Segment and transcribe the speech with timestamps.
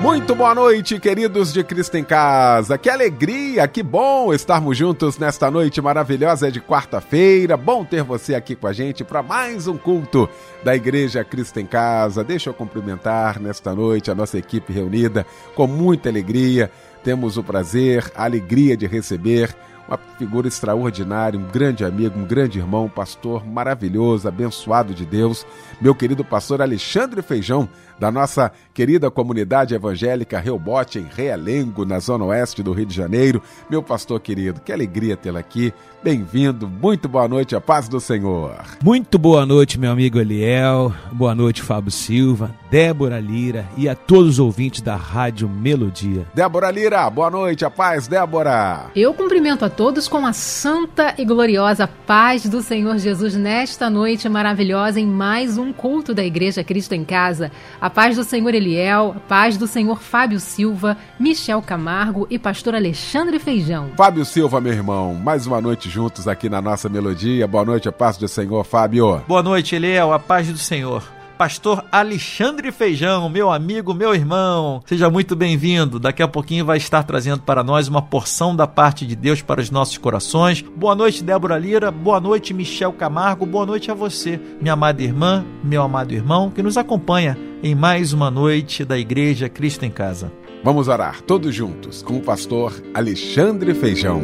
[0.00, 2.78] Muito boa noite, queridos de Cristo em Casa.
[2.78, 7.54] Que alegria, que bom estarmos juntos nesta noite maravilhosa de quarta-feira.
[7.54, 10.26] Bom ter você aqui com a gente para mais um culto
[10.64, 12.24] da Igreja Cristo em Casa.
[12.24, 16.70] Deixa eu cumprimentar nesta noite a nossa equipe reunida com muita alegria.
[17.04, 19.54] Temos o prazer, a alegria de receber
[19.90, 25.44] uma figura extraordinária, um grande amigo, um grande irmão, um pastor maravilhoso, abençoado de Deus,
[25.80, 27.68] meu querido pastor Alexandre Feijão,
[28.00, 33.42] da nossa querida comunidade evangélica Reobote, em Realengo, na zona oeste do Rio de Janeiro.
[33.68, 35.72] Meu pastor querido, que alegria tê-lo aqui.
[36.02, 38.56] Bem-vindo, muito boa noite, a paz do Senhor.
[38.82, 44.30] Muito boa noite, meu amigo Eliel, boa noite, Fábio Silva, Débora Lira e a todos
[44.30, 46.26] os ouvintes da Rádio Melodia.
[46.32, 48.86] Débora Lira, boa noite, a paz, Débora.
[48.96, 54.26] Eu cumprimento a todos com a santa e gloriosa paz do Senhor Jesus nesta noite
[54.26, 57.52] maravilhosa em mais um culto da Igreja Cristo em Casa.
[57.78, 62.74] A paz do Senhor Eliel, a paz do Senhor Fábio Silva, Michel Camargo e pastor
[62.74, 63.90] Alexandre Feijão.
[63.96, 67.46] Fábio Silva, meu irmão, mais uma noite juntos aqui na nossa melodia.
[67.46, 69.22] Boa noite, a paz do Senhor, Fábio.
[69.26, 71.19] Boa noite, Eliel, a paz do Senhor.
[71.40, 74.82] Pastor Alexandre Feijão, meu amigo, meu irmão.
[74.84, 75.98] Seja muito bem-vindo.
[75.98, 79.58] Daqui a pouquinho vai estar trazendo para nós uma porção da parte de Deus para
[79.58, 80.60] os nossos corações.
[80.76, 81.90] Boa noite, Débora Lira.
[81.90, 83.46] Boa noite, Michel Camargo.
[83.46, 88.12] Boa noite a você, minha amada irmã, meu amado irmão, que nos acompanha em mais
[88.12, 90.30] uma noite da Igreja Cristo em Casa.
[90.62, 94.20] Vamos orar todos juntos com o pastor Alexandre Feijão.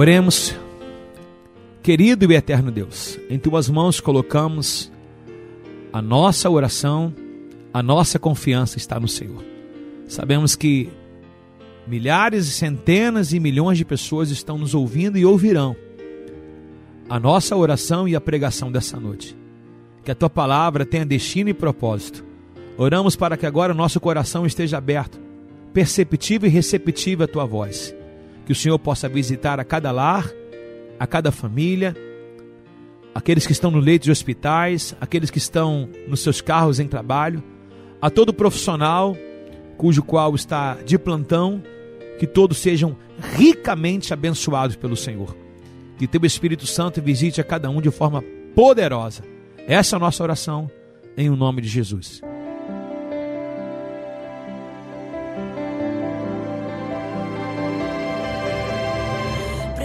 [0.00, 0.56] Oremos.
[1.82, 4.90] Querido e eterno Deus, em tuas mãos colocamos
[5.92, 7.14] a nossa oração,
[7.70, 9.44] a nossa confiança está no Senhor.
[10.08, 10.88] Sabemos que
[11.86, 15.76] milhares e centenas e milhões de pessoas estão nos ouvindo e ouvirão
[17.06, 19.36] a nossa oração e a pregação dessa noite.
[20.02, 22.24] Que a tua palavra tenha destino e propósito.
[22.78, 25.20] Oramos para que agora o nosso coração esteja aberto,
[25.74, 27.99] perceptivo e receptivo à tua voz
[28.50, 30.28] que o Senhor possa visitar a cada lar,
[30.98, 31.96] a cada família,
[33.14, 37.44] aqueles que estão no leito de hospitais, aqueles que estão nos seus carros em trabalho,
[38.02, 39.16] a todo profissional
[39.78, 41.62] cujo qual está de plantão,
[42.18, 42.96] que todos sejam
[43.36, 45.36] ricamente abençoados pelo Senhor.
[45.96, 48.20] Que teu Espírito Santo visite a cada um de forma
[48.52, 49.22] poderosa.
[49.58, 50.68] Essa é a nossa oração
[51.16, 52.20] em o nome de Jesus.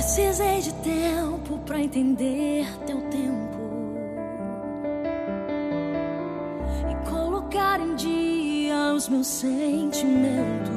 [0.06, 3.58] Precisei de tempo para entender teu tempo
[6.92, 10.70] e colocar em dia os meus sentimentos.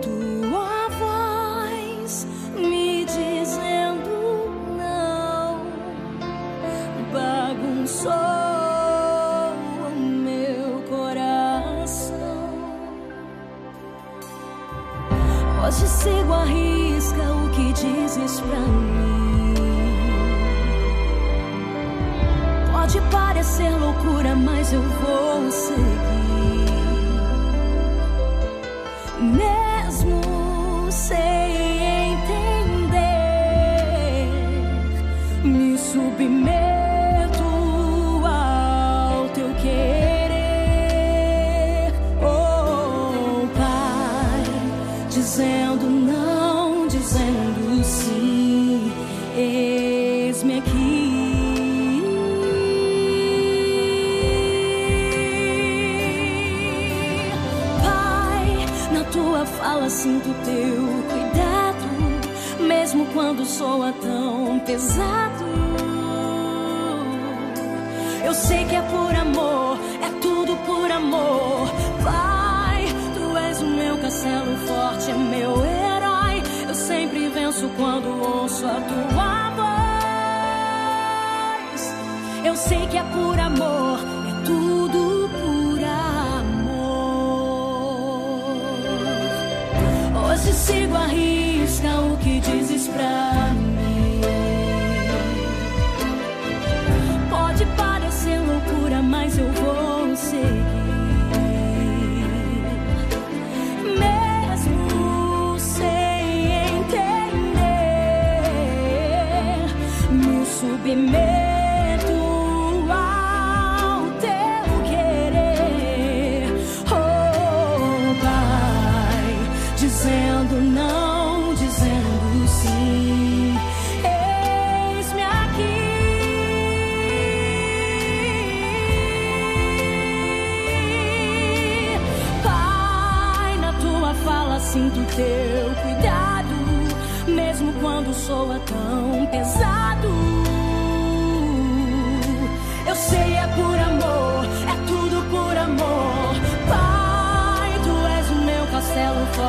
[0.00, 4.08] Tua voz me dizendo
[4.78, 5.60] não
[7.12, 8.12] bagunçou
[9.86, 12.16] o meu coração.
[15.62, 16.44] Hoje sigo a
[17.10, 19.54] risca o que dizes pra mim.
[22.72, 25.80] Pode parecer loucura, mas eu vou seguir.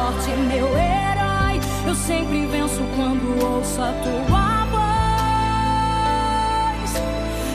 [0.01, 1.61] Forte, meu herói.
[1.85, 4.81] Eu sempre venço quando ouço a tua voz.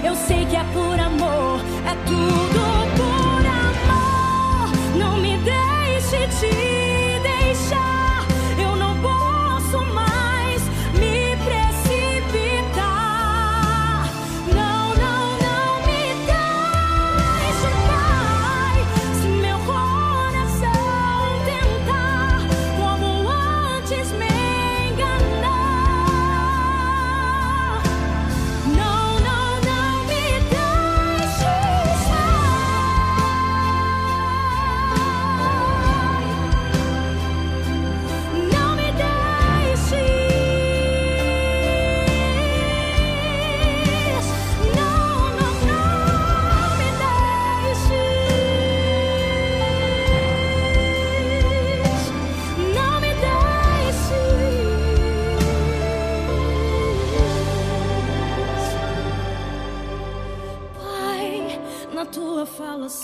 [0.05, 1.61] Eu sei que é por amor,
[1.93, 2.61] é tudo
[2.99, 4.71] por amor.
[4.97, 6.51] Não me deixe te
[7.23, 8.06] deixar.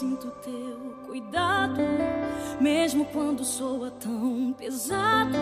[0.03, 1.81] Sinto teu cuidado,
[2.61, 5.39] mesmo quando soa tão pesado.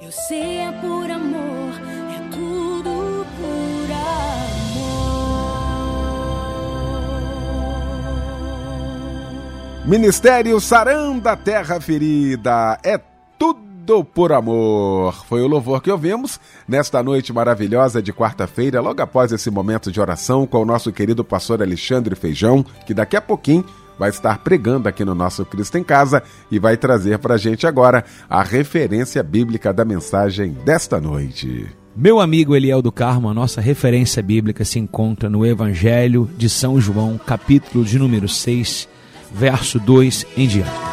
[0.00, 1.74] Eu sei é por amor,
[2.14, 4.20] é tudo por amor.
[9.84, 12.78] Ministério Sarando a Terra Ferida.
[12.84, 12.96] É
[14.04, 15.24] por amor.
[15.26, 20.00] Foi o louvor que ouvimos nesta noite maravilhosa de quarta-feira, logo após esse momento de
[20.00, 23.64] oração com o nosso querido pastor Alexandre Feijão, que daqui a pouquinho
[23.98, 27.66] vai estar pregando aqui no nosso Cristo em Casa e vai trazer para a gente
[27.66, 31.66] agora a referência bíblica da mensagem desta noite.
[31.94, 36.80] Meu amigo Eliel do Carmo, a nossa referência bíblica se encontra no Evangelho de São
[36.80, 38.88] João, capítulo de número 6,
[39.34, 40.89] verso 2 em diante.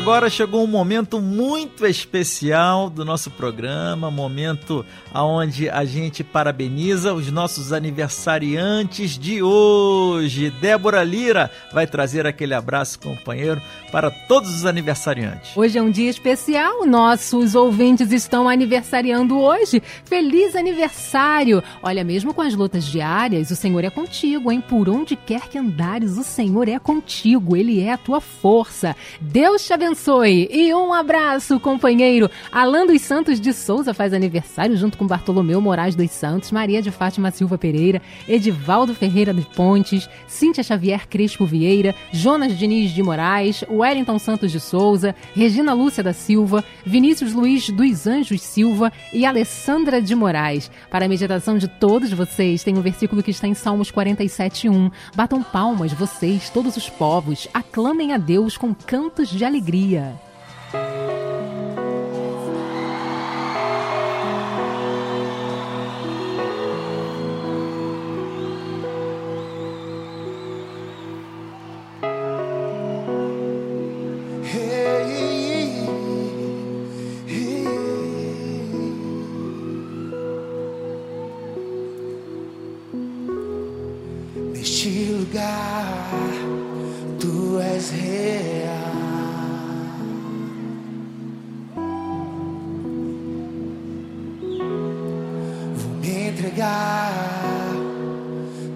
[0.00, 4.82] Agora chegou um momento muito especial do nosso programa, momento
[5.12, 10.48] aonde a gente parabeniza os nossos aniversariantes de hoje.
[10.58, 13.60] Débora Lira vai trazer aquele abraço companheiro
[13.92, 15.54] para todos os aniversariantes.
[15.54, 19.82] Hoje é um dia especial, nossos ouvintes estão aniversariando hoje.
[20.06, 21.62] Feliz aniversário!
[21.82, 24.64] Olha, mesmo com as lutas diárias, o Senhor é contigo, hein?
[24.66, 28.96] Por onde quer que andares, o Senhor é contigo, Ele é a tua força.
[29.20, 29.89] Deus te abençoe
[30.52, 32.30] e um abraço, companheiro.
[32.52, 36.92] Alan dos Santos de Souza faz aniversário junto com Bartolomeu Moraes dos Santos, Maria de
[36.92, 43.64] Fátima Silva Pereira, Edivaldo Ferreira de Pontes, Cíntia Xavier Crespo Vieira, Jonas Diniz de Moraes,
[43.68, 50.00] Wellington Santos de Souza, Regina Lúcia da Silva, Vinícius Luiz dos Anjos Silva e Alessandra
[50.00, 50.70] de Moraes.
[50.88, 54.90] Para a meditação de todos vocês, tem um versículo que está em Salmos 47:1.
[55.16, 59.79] Batam palmas vocês, todos os povos, aclamem a Deus com cantos de alegria.
[59.80, 61.29] Neste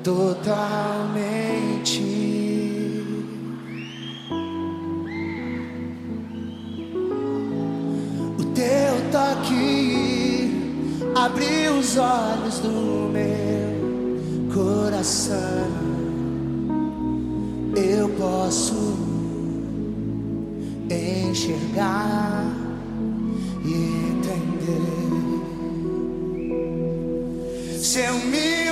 [0.05, 1.99] totalmente.
[8.39, 10.53] O teu toque
[11.15, 15.73] abriu os olhos do meu coração.
[17.75, 18.99] Eu posso
[20.91, 22.45] enxergar
[23.65, 23.73] e
[24.13, 24.85] entender.
[27.79, 28.64] Se eu me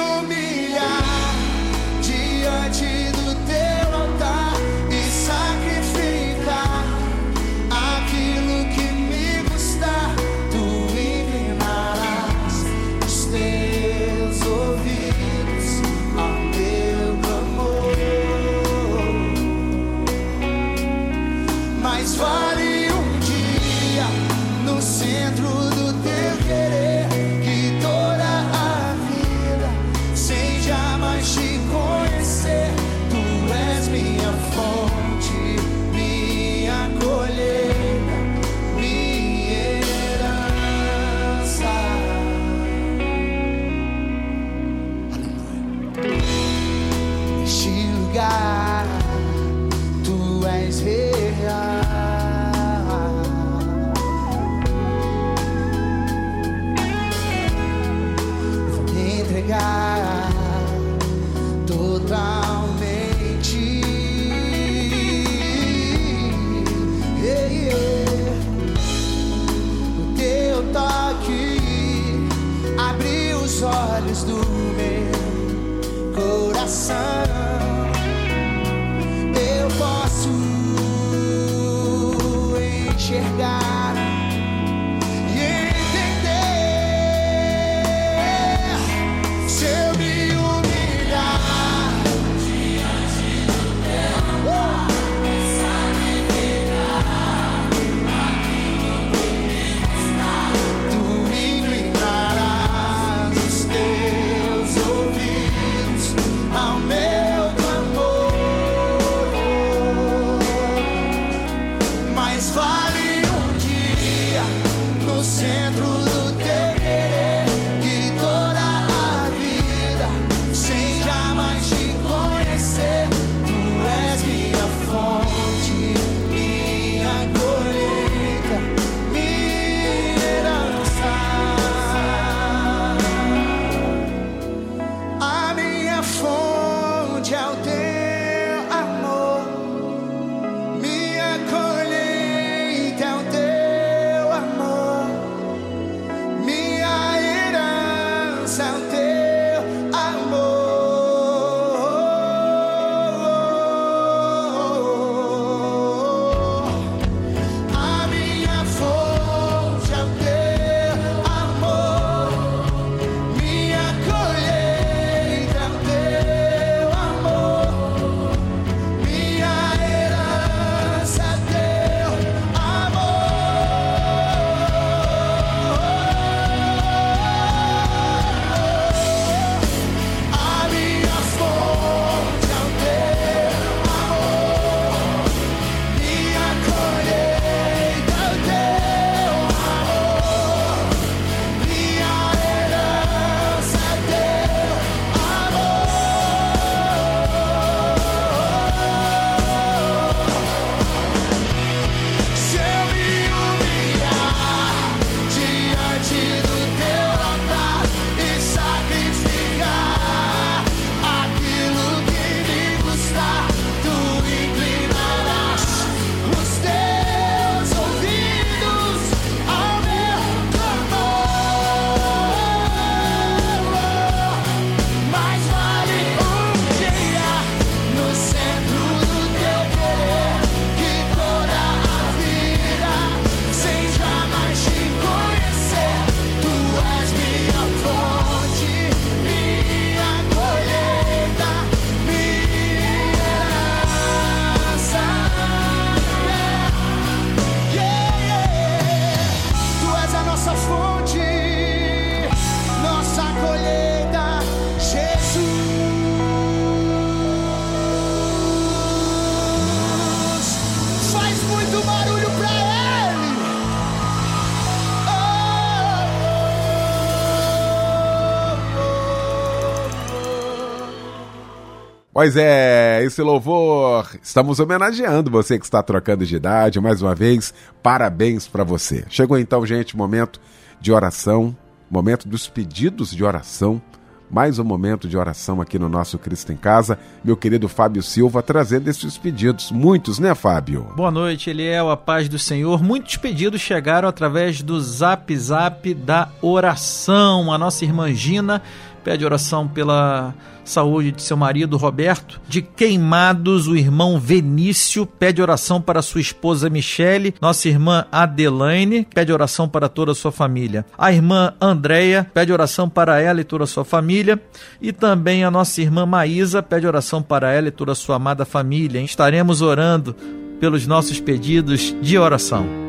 [272.23, 277.52] Pois é, esse louvor, estamos homenageando você que está trocando de idade, mais uma vez,
[277.83, 279.05] parabéns para você.
[279.09, 280.41] Chegou então, gente, momento
[280.81, 281.52] de oração,
[281.91, 283.83] momento dos pedidos de oração,
[284.31, 286.97] mais um momento de oração aqui no nosso Cristo em Casa.
[287.25, 290.93] Meu querido Fábio Silva trazendo esses pedidos, muitos, né, Fábio?
[290.95, 292.81] Boa noite, Eliel, a paz do Senhor.
[292.81, 297.52] Muitos pedidos chegaram através do Zap Zap da oração.
[297.52, 298.62] A nossa irmã Gina
[299.04, 302.40] pede oração pela saúde de seu marido Roberto.
[302.49, 309.32] De Queimados, o irmão Venício pede oração para sua esposa Michele, nossa irmã Adelaine pede
[309.32, 310.85] oração para toda a sua família.
[310.97, 314.40] A irmã Andréia pede oração para ela e toda a sua família.
[314.80, 318.44] E também a nossa irmã Maísa pede oração para ela e toda a sua amada
[318.44, 319.00] família.
[319.00, 320.14] Estaremos orando
[320.61, 322.82] pelos nossos pedidos de oração.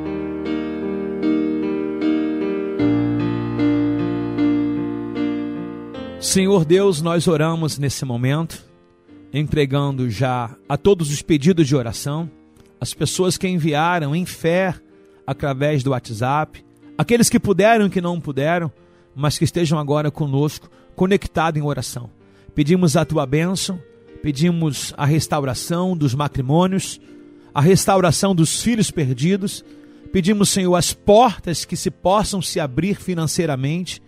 [6.34, 8.66] Senhor Deus, nós oramos nesse momento,
[9.32, 12.28] entregando já a todos os pedidos de oração,
[12.82, 14.74] as pessoas que enviaram em fé
[15.28, 16.66] através do WhatsApp,
[16.98, 18.72] aqueles que puderam e que não puderam,
[19.16, 22.10] mas que estejam agora conosco, conectados em oração.
[22.56, 23.80] Pedimos a tua bênção,
[24.24, 27.00] pedimos a restauração dos matrimônios,
[27.54, 29.64] a restauração dos filhos perdidos,
[30.12, 34.02] pedimos, Senhor, as portas que se possam se abrir financeiramente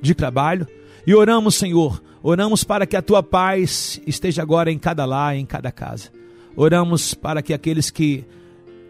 [0.00, 0.64] de trabalho
[1.06, 5.44] e oramos, Senhor, oramos para que a tua paz esteja agora em cada lar, em
[5.44, 6.10] cada casa.
[6.54, 8.24] Oramos para que aqueles que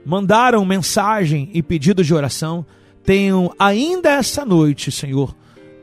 [0.05, 2.67] mandaram mensagem e pedido de oração
[3.05, 5.35] tenham ainda essa noite, Senhor,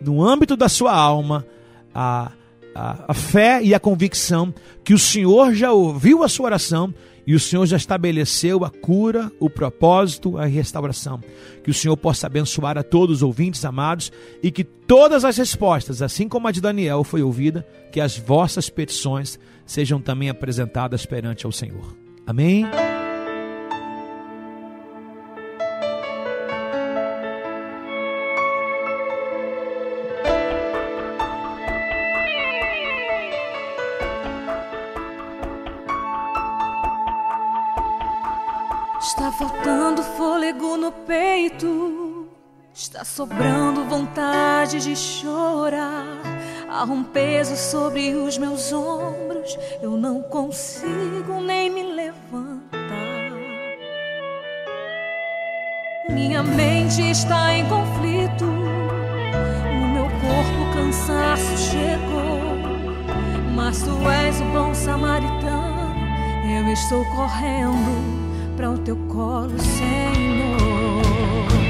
[0.01, 1.45] no âmbito da sua alma,
[1.93, 2.31] a,
[2.75, 6.93] a, a fé e a convicção que o Senhor já ouviu a sua oração
[7.29, 11.21] e o Senhor já estabeleceu a cura, o propósito, a restauração.
[11.63, 16.01] Que o Senhor possa abençoar a todos os ouvintes amados e que todas as respostas,
[16.01, 21.45] assim como a de Daniel foi ouvida, que as vossas petições sejam também apresentadas perante
[21.45, 21.95] ao Senhor.
[22.25, 22.65] Amém.
[40.91, 42.27] Peito
[42.73, 46.05] está sobrando vontade de chorar.
[46.69, 52.69] Há um peso sobre os meus ombros, eu não consigo nem me levantar.
[56.09, 62.39] Minha mente está em conflito, no meu corpo cansaço chegou.
[63.55, 65.95] Mas tu és o bom samaritano,
[66.45, 70.18] eu estou correndo para o teu colo, Senhor.
[71.29, 71.68] Asas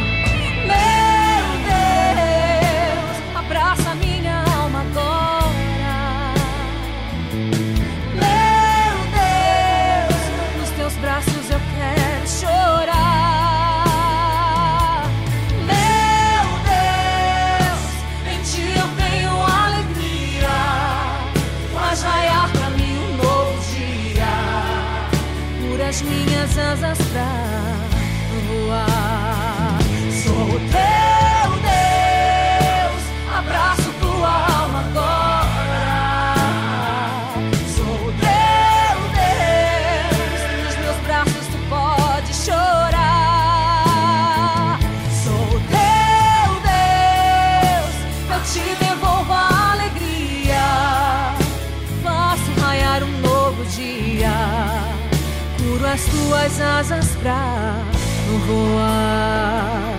[58.49, 59.93] voar.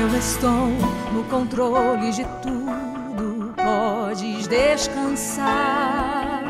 [0.00, 0.68] Eu estou
[1.12, 6.42] no controle de tudo, podes descansar.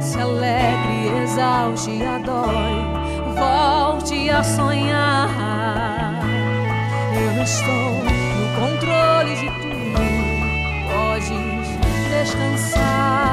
[0.00, 2.84] Se alegre, exalte, adore,
[3.34, 5.30] volte a sonhar.
[7.14, 8.04] Eu estou
[8.38, 10.00] no controle de tudo,
[10.88, 11.30] podes
[12.10, 13.28] descansar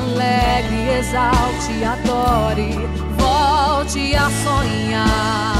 [0.00, 2.99] alegre, exalte, adore,
[3.90, 5.59] volte a sonhar.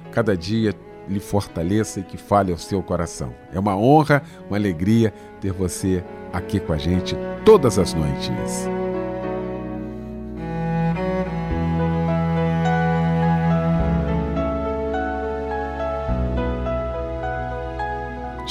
[0.11, 0.73] cada dia
[1.07, 3.33] lhe fortaleça e que fale ao seu coração.
[3.51, 8.31] É uma honra, uma alegria ter você aqui com a gente todas as noites.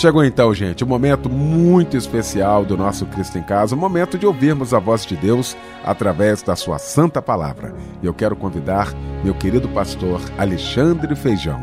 [0.00, 4.24] Chegou então, gente, um momento muito especial do nosso Cristo em Casa, um momento de
[4.24, 7.74] ouvirmos a voz de Deus através da sua santa palavra.
[8.02, 11.60] E eu quero convidar meu querido pastor Alexandre Feijão.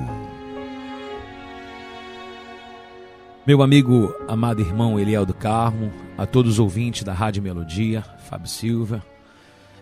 [3.43, 8.49] Meu amigo, amado irmão Eliel do Carmo, a todos os ouvintes da Rádio Melodia, Fábio
[8.49, 9.03] Silva,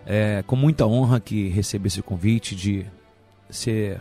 [0.06, 2.86] é com muita honra que recebi esse convite de
[3.50, 4.00] ser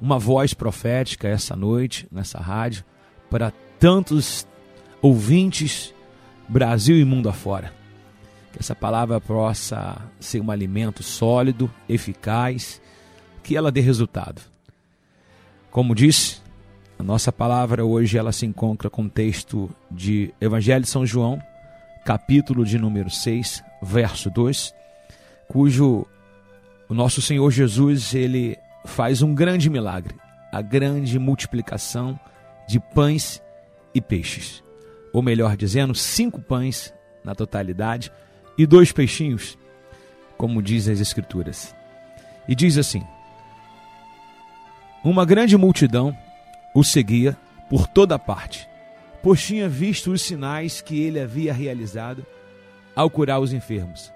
[0.00, 2.84] uma voz profética essa noite, nessa rádio,
[3.28, 4.46] para tantos
[5.00, 5.94] ouvintes,
[6.46, 7.72] Brasil e mundo afora.
[8.52, 12.80] Que essa palavra possa ser um alimento sólido, eficaz,
[13.42, 14.42] que ela dê resultado.
[15.70, 16.42] Como disse,
[16.98, 21.40] a nossa palavra hoje ela se encontra com o texto de Evangelho de São João,
[22.04, 24.74] capítulo de número 6, verso 2,
[25.48, 26.06] cujo
[26.88, 30.16] o nosso Senhor Jesus ele faz um grande milagre,
[30.52, 32.18] a grande multiplicação
[32.68, 33.40] de pães
[33.94, 34.62] e peixes.
[35.12, 36.92] Ou melhor dizendo, cinco pães
[37.24, 38.12] na totalidade
[38.56, 39.58] e dois peixinhos,
[40.36, 41.74] como dizem as Escrituras.
[42.48, 43.02] E diz assim:
[45.04, 46.16] Uma grande multidão
[46.74, 47.36] o seguia
[47.68, 48.68] por toda parte,
[49.22, 52.24] pois tinha visto os sinais que ele havia realizado
[52.94, 54.12] ao curar os enfermos.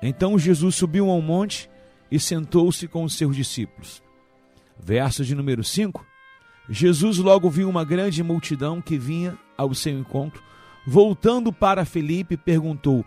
[0.00, 1.68] Então Jesus subiu a um monte
[2.10, 4.02] e sentou-se com os seus discípulos.
[4.78, 6.07] Verso de número 5
[6.68, 10.42] Jesus logo viu uma grande multidão que vinha ao seu encontro.
[10.86, 13.04] Voltando para Felipe, perguntou: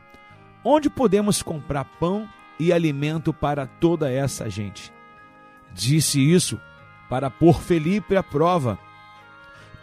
[0.64, 2.28] Onde podemos comprar pão
[2.60, 4.92] e alimento para toda essa gente?
[5.74, 6.60] Disse isso
[7.10, 8.80] para pôr Felipe à prova,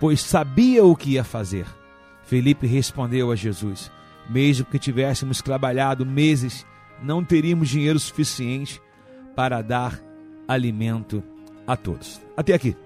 [0.00, 1.66] pois sabia o que ia fazer.
[2.24, 3.90] Felipe respondeu a Jesus:
[4.28, 6.66] Mesmo que tivéssemos trabalhado meses,
[7.02, 8.82] não teríamos dinheiro suficiente
[9.36, 10.00] para dar
[10.48, 11.22] alimento
[11.66, 12.20] a todos.
[12.36, 12.76] Até aqui.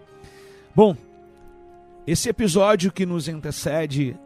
[0.75, 0.97] Bom,
[2.07, 4.17] esse episódio que nos antecede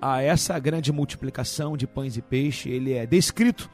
[0.00, 3.68] a essa grande multiplicação de pães e peixe, ele é descrito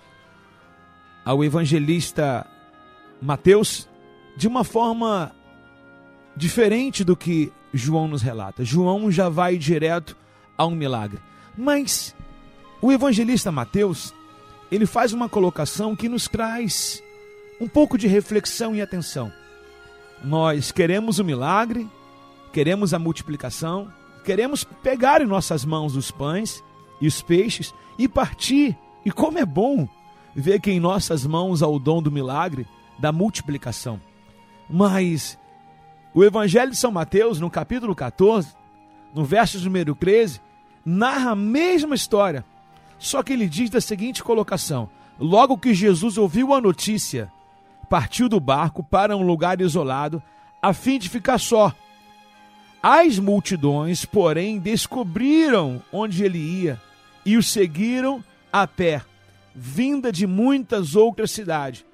[1.27, 2.47] ao evangelista
[3.21, 3.87] Mateus
[4.35, 5.35] de uma forma
[6.35, 8.65] diferente do que João nos relata.
[8.65, 10.17] João já vai direto
[10.57, 11.21] a um milagre.
[11.55, 12.17] Mas
[12.81, 14.15] o evangelista Mateus,
[14.73, 17.03] ele faz uma colocação que nos traz
[17.61, 19.31] um pouco de reflexão e atenção.
[20.25, 21.89] Nós queremos o milagre,
[22.53, 23.93] queremos a multiplicação,
[24.25, 26.63] queremos pegar em nossas mãos os pães
[27.01, 28.77] e os peixes e partir.
[29.05, 29.89] E como é bom
[30.35, 32.67] ver que em nossas mãos há o dom do milagre,
[32.99, 34.01] da multiplicação.
[34.69, 35.39] Mas
[36.13, 38.55] o Evangelho de São Mateus, no capítulo 14,
[39.15, 40.41] no verso número 13,
[40.85, 42.45] narra a mesma história,
[42.99, 47.33] só que ele diz da seguinte colocação: Logo que Jesus ouviu a notícia
[47.89, 50.23] partiu do barco para um lugar isolado,
[50.61, 51.73] a fim de ficar só.
[52.83, 56.81] As multidões, porém, descobriram onde ele ia
[57.25, 58.23] e o seguiram
[58.53, 59.03] a pé,
[59.55, 61.85] vinda de muitas outras cidades.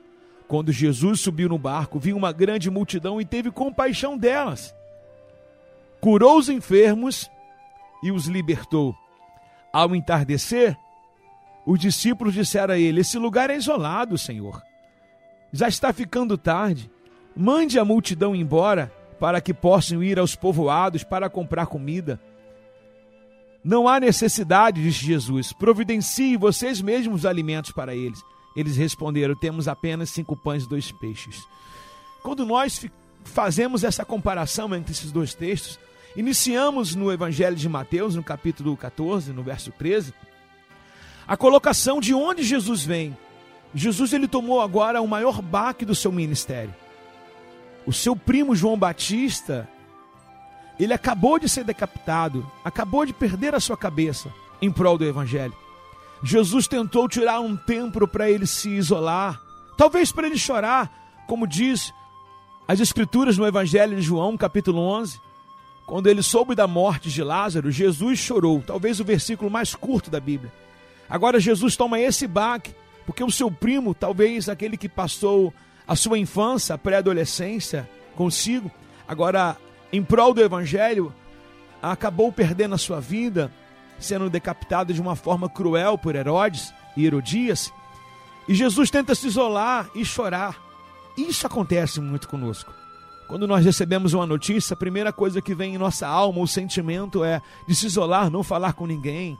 [0.46, 4.74] Quando Jesus subiu no barco, viu uma grande multidão e teve compaixão delas.
[6.00, 7.30] Curou os enfermos
[8.02, 8.94] e os libertou.
[9.72, 10.76] Ao entardecer,
[11.64, 14.62] os discípulos disseram a ele: Esse lugar é isolado, Senhor
[15.54, 16.90] já está ficando tarde.
[17.36, 22.20] Mande a multidão embora para que possam ir aos povoados para comprar comida.
[23.62, 25.52] Não há necessidade, disse Jesus.
[25.52, 28.20] Providencie vocês mesmos os alimentos para eles.
[28.56, 31.46] Eles responderam: Temos apenas cinco pães e dois peixes.
[32.22, 32.84] Quando nós
[33.22, 35.78] fazemos essa comparação entre esses dois textos,
[36.16, 40.12] iniciamos no Evangelho de Mateus, no capítulo 14, no verso 13,
[41.28, 43.16] a colocação de onde Jesus vem
[43.74, 46.74] Jesus ele tomou agora o maior baque do seu ministério.
[47.84, 49.68] O seu primo João Batista,
[50.78, 54.32] ele acabou de ser decapitado, acabou de perder a sua cabeça
[54.62, 55.54] em prol do evangelho.
[56.22, 59.40] Jesus tentou tirar um tempo para ele se isolar,
[59.76, 60.90] talvez para ele chorar,
[61.26, 61.92] como diz
[62.66, 65.20] as Escrituras no Evangelho de João, capítulo 11.
[65.84, 70.18] Quando ele soube da morte de Lázaro, Jesus chorou, talvez o versículo mais curto da
[70.18, 70.50] Bíblia.
[71.10, 72.74] Agora Jesus toma esse baque,
[73.06, 75.52] porque o seu primo, talvez aquele que passou
[75.86, 78.70] a sua infância, pré-adolescência consigo,
[79.06, 79.56] agora
[79.92, 81.12] em prol do Evangelho,
[81.82, 83.52] acabou perdendo a sua vida,
[83.98, 87.72] sendo decapitado de uma forma cruel por Herodes e Herodias.
[88.48, 90.56] E Jesus tenta se isolar e chorar.
[91.16, 92.72] Isso acontece muito conosco.
[93.28, 97.24] Quando nós recebemos uma notícia, a primeira coisa que vem em nossa alma, o sentimento
[97.24, 99.38] é de se isolar, não falar com ninguém,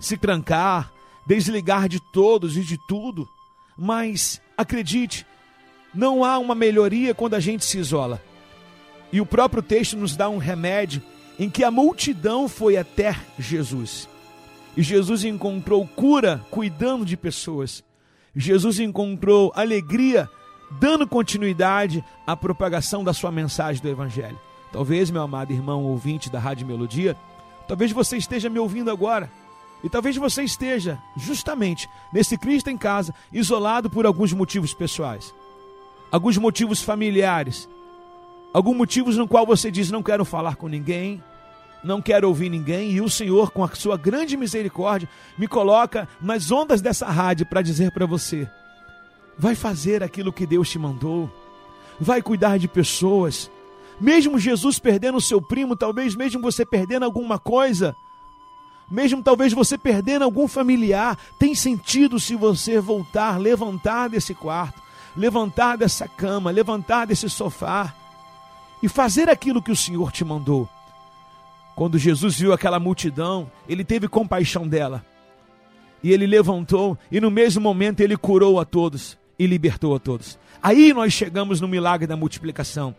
[0.00, 0.90] se trancar,
[1.26, 3.28] desligar de todos e de tudo.
[3.76, 5.26] Mas acredite,
[5.94, 8.22] não há uma melhoria quando a gente se isola.
[9.12, 11.02] E o próprio texto nos dá um remédio
[11.38, 14.08] em que a multidão foi até Jesus.
[14.76, 17.82] E Jesus encontrou cura cuidando de pessoas.
[18.34, 20.28] Jesus encontrou alegria
[20.70, 24.38] dando continuidade à propagação da sua mensagem do Evangelho.
[24.72, 27.16] Talvez, meu amado irmão ouvinte da Rádio Melodia,
[27.66, 29.30] talvez você esteja me ouvindo agora.
[29.86, 35.32] E talvez você esteja justamente nesse Cristo em casa, isolado por alguns motivos pessoais,
[36.10, 37.68] alguns motivos familiares,
[38.52, 41.22] alguns motivos no qual você diz não quero falar com ninguém,
[41.84, 46.50] não quero ouvir ninguém, e o Senhor, com a sua grande misericórdia, me coloca nas
[46.50, 48.50] ondas dessa rádio para dizer para você:
[49.38, 51.30] vai fazer aquilo que Deus te mandou,
[52.00, 53.48] vai cuidar de pessoas.
[54.00, 57.94] Mesmo Jesus perdendo o seu primo, talvez mesmo você perdendo alguma coisa,
[58.90, 64.80] mesmo talvez você perdendo algum familiar, tem sentido se você voltar, levantar desse quarto,
[65.16, 67.94] levantar dessa cama, levantar desse sofá
[68.82, 70.68] e fazer aquilo que o Senhor te mandou.
[71.74, 75.04] Quando Jesus viu aquela multidão, ele teve compaixão dela.
[76.02, 80.38] E ele levantou e no mesmo momento ele curou a todos e libertou a todos.
[80.62, 82.94] Aí nós chegamos no milagre da multiplicação.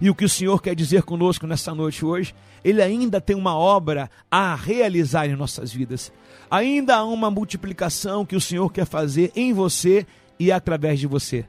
[0.00, 2.34] E o que o Senhor quer dizer conosco nessa noite hoje,
[2.64, 6.12] Ele ainda tem uma obra a realizar em nossas vidas.
[6.50, 10.06] Ainda há uma multiplicação que o Senhor quer fazer em você
[10.38, 11.44] e através de você.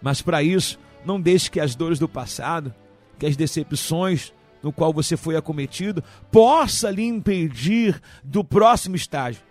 [0.00, 2.74] Mas para isso, não deixe que as dores do passado,
[3.18, 9.42] que as decepções no qual você foi acometido, possa lhe impedir do próximo estágio.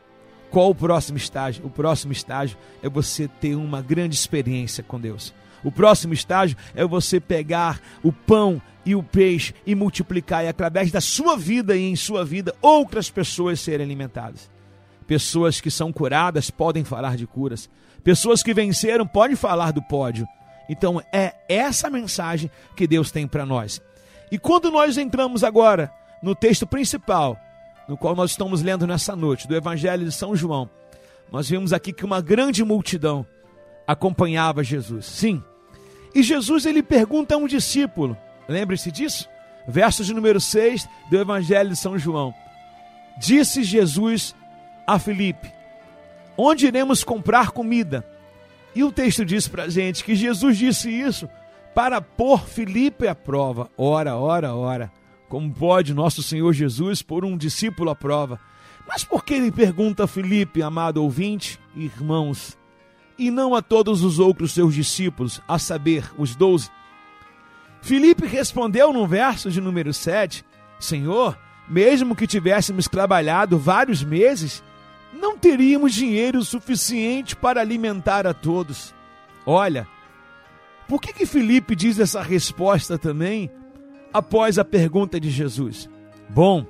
[0.49, 1.65] Qual o próximo estágio?
[1.65, 5.33] O próximo estágio é você ter uma grande experiência com Deus.
[5.63, 10.91] O próximo estágio é você pegar o pão e o peixe e multiplicar, e através
[10.91, 14.50] da sua vida e em sua vida, outras pessoas serem alimentadas.
[15.06, 17.69] Pessoas que são curadas podem falar de curas.
[18.04, 20.28] Pessoas que venceram podem falar do pódio.
[20.69, 23.82] Então é essa mensagem que Deus tem para nós.
[24.32, 25.91] E quando nós entramos agora
[26.24, 27.38] no texto principal,
[27.88, 30.69] no qual nós estamos lendo nessa noite, do Evangelho de São João,
[31.32, 33.26] nós vemos aqui que uma grande multidão
[33.86, 35.06] acompanhava Jesus.
[35.06, 35.43] Sim.
[36.13, 39.30] E Jesus ele pergunta a um discípulo, lembre-se disso?
[39.67, 42.34] Verso de número 6 do Evangelho de São João.
[43.17, 44.36] Disse Jesus
[44.86, 45.52] a Filipe:
[46.38, 48.06] Onde iremos comprar comida?
[48.74, 51.30] E o texto diz para gente que Jesus disse isso
[51.74, 53.69] para pôr Filipe à prova.
[53.78, 54.91] Ora, ora, ora.
[55.30, 58.39] Como pode nosso Senhor Jesus pôr um discípulo à prova?
[58.88, 62.58] Mas por que ele pergunta a Filipe, amado ouvinte, irmãos,
[63.17, 66.69] e não a todos os outros seus discípulos, a saber, os doze?
[67.82, 70.45] Filipe respondeu no verso de número 7:
[70.80, 74.63] Senhor, mesmo que tivéssemos trabalhado vários meses,
[75.13, 78.93] não teríamos dinheiro suficiente para alimentar a todos.
[79.45, 79.88] Olha,
[80.88, 83.50] por que que Filipe diz essa resposta também?
[84.13, 85.89] após a pergunta de Jesus.
[86.30, 86.65] Bom,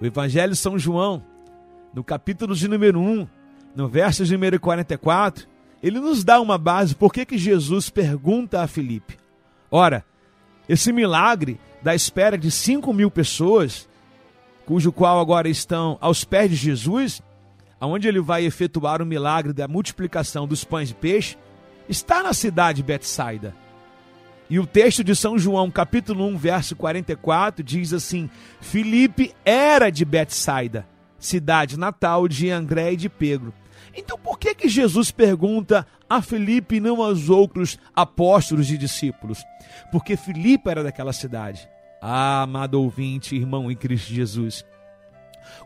[0.00, 1.22] o Evangelho de São João,
[1.92, 3.26] no capítulo de número 1,
[3.74, 5.48] no verso de número 44,
[5.82, 9.18] ele nos dá uma base por que, Jesus pergunta a Filipe.
[9.70, 10.04] Ora,
[10.68, 13.88] esse milagre da espera de 5 mil pessoas,
[14.66, 17.22] cujo qual agora estão aos pés de Jesus,
[17.80, 21.36] aonde ele vai efetuar o milagre da multiplicação dos pães de peixe,
[21.88, 23.54] está na cidade de Betsaida.
[24.50, 30.04] E o texto de São João, capítulo 1, verso 44, diz assim: Filipe era de
[30.04, 30.86] Betsaida,
[31.18, 33.52] cidade natal de André e de Pedro.
[33.98, 39.44] Então por que que Jesus pergunta a Filipe e não aos outros apóstolos e discípulos?
[39.90, 41.68] Porque Filipe era daquela cidade.
[42.00, 44.64] Ah, amado ouvinte, irmão em Cristo Jesus.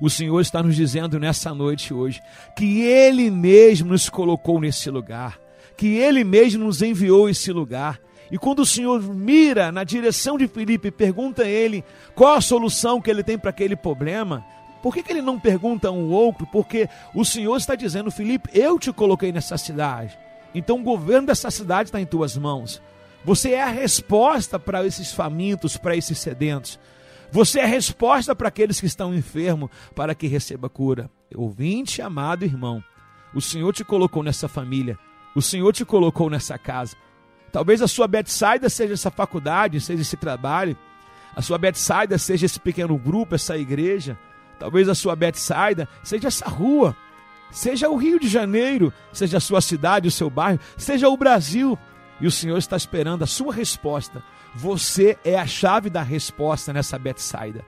[0.01, 2.23] O Senhor está nos dizendo nessa noite hoje
[2.57, 5.39] que Ele mesmo nos colocou nesse lugar,
[5.77, 8.01] que Ele mesmo nos enviou esse lugar
[8.33, 12.41] e quando o Senhor mira na direção de Filipe e pergunta a ele qual a
[12.41, 14.43] solução que ele tem para aquele problema,
[14.83, 16.47] Por que, que ele não pergunta um outro?
[16.47, 20.19] Porque o Senhor está dizendo, Felipe, eu te coloquei nessa cidade.
[20.55, 22.83] Então o governo dessa cidade está em tuas mãos.
[23.25, 26.79] Você é a resposta para esses famintos, para esses sedentos.
[27.31, 31.09] Você é a resposta para aqueles que estão enfermos, para que receba cura.
[31.35, 32.83] Ouvinte, amado irmão,
[33.35, 34.99] o Senhor te colocou nessa família,
[35.35, 36.95] o Senhor te colocou nessa casa.
[37.51, 40.77] Talvez a sua Betsaida seja essa faculdade, seja esse trabalho.
[41.35, 44.19] A sua Betsaida seja esse pequeno grupo, essa igreja.
[44.63, 46.97] Talvez a sua Betsaida seja essa rua,
[47.51, 51.77] seja o Rio de Janeiro, seja a sua cidade, o seu bairro, seja o Brasil.
[52.21, 54.23] E o Senhor está esperando a sua resposta.
[54.55, 57.65] Você é a chave da resposta nessa Betsaida.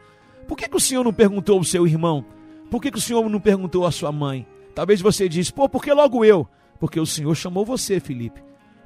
[0.46, 2.24] Por que, que o Senhor não perguntou ao seu irmão?
[2.70, 4.46] Por que, que o Senhor não perguntou à sua mãe?
[4.72, 6.46] Talvez você diz, pô, por que logo eu?
[6.78, 8.40] Porque o Senhor chamou você, Felipe.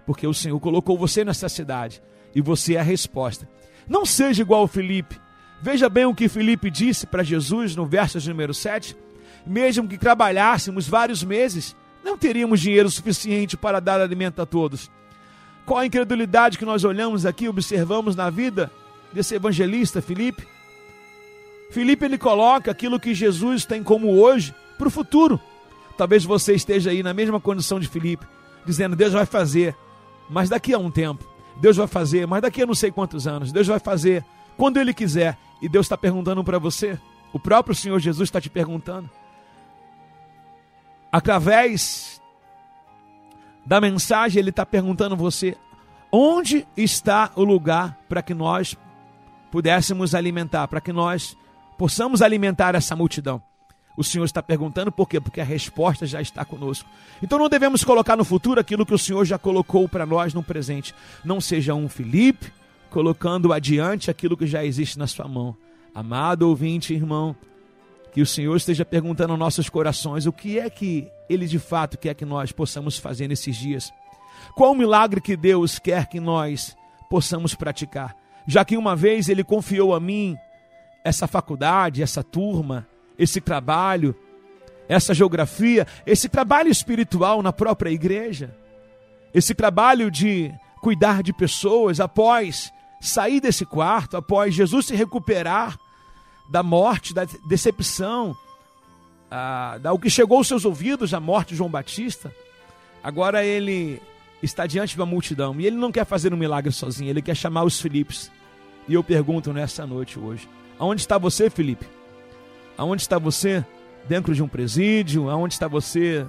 [0.06, 2.02] Porque o Senhor colocou você nessa cidade.
[2.34, 3.46] E você é a resposta.
[3.86, 5.20] Não seja igual ao Felipe.
[5.60, 8.96] Veja bem o que Felipe disse para Jesus no verso número 7.
[9.46, 14.90] Mesmo que trabalhássemos vários meses, não teríamos dinheiro suficiente para dar alimento a todos.
[15.66, 18.70] Qual a incredulidade que nós olhamos aqui, observamos na vida
[19.12, 20.46] desse evangelista Felipe?
[21.70, 25.40] Felipe ele coloca aquilo que Jesus tem como hoje para o futuro.
[25.96, 28.26] Talvez você esteja aí na mesma condição de Felipe,
[28.64, 29.76] dizendo: Deus vai fazer,
[30.30, 31.28] mas daqui a um tempo.
[31.60, 33.52] Deus vai fazer, mas daqui a não sei quantos anos.
[33.52, 34.24] Deus vai fazer
[34.56, 35.36] quando Ele quiser.
[35.60, 36.98] E Deus está perguntando para você.
[37.32, 39.10] O próprio Senhor Jesus está te perguntando.
[41.10, 42.20] Através
[43.64, 45.56] da mensagem, Ele está perguntando você:
[46.12, 48.76] onde está o lugar para que nós
[49.50, 51.36] pudéssemos alimentar, para que nós
[51.76, 53.42] possamos alimentar essa multidão?
[53.96, 55.20] O Senhor está perguntando por quê?
[55.20, 56.88] Porque a resposta já está conosco.
[57.20, 60.42] Então não devemos colocar no futuro aquilo que o Senhor já colocou para nós no
[60.42, 60.94] presente.
[61.24, 62.52] Não seja um Felipe
[62.90, 65.56] colocando adiante aquilo que já existe na sua mão.
[65.94, 67.34] Amado ouvinte, irmão,
[68.12, 71.98] que o Senhor esteja perguntando aos nossos corações o que é que Ele de fato
[71.98, 73.92] quer que nós possamos fazer nesses dias.
[74.54, 76.76] Qual o milagre que Deus quer que nós
[77.10, 78.16] possamos praticar?
[78.46, 80.36] Já que uma vez Ele confiou a mim
[81.04, 82.86] essa faculdade, essa turma,
[83.18, 84.14] esse trabalho,
[84.88, 88.54] essa geografia, esse trabalho espiritual na própria igreja,
[89.34, 95.78] esse trabalho de cuidar de pessoas após sair desse quarto, após Jesus se recuperar
[96.48, 98.36] da morte, da decepção,
[99.30, 102.34] ah, da o que chegou aos seus ouvidos, a morte de João Batista.
[103.02, 104.00] Agora ele
[104.42, 107.36] está diante de uma multidão e ele não quer fazer um milagre sozinho, ele quer
[107.36, 108.30] chamar os Filipes.
[108.88, 111.86] E eu pergunto nessa noite hoje: aonde está você, Felipe?
[112.76, 113.64] Aonde está você?
[114.08, 115.28] Dentro de um presídio?
[115.28, 116.26] Aonde está você?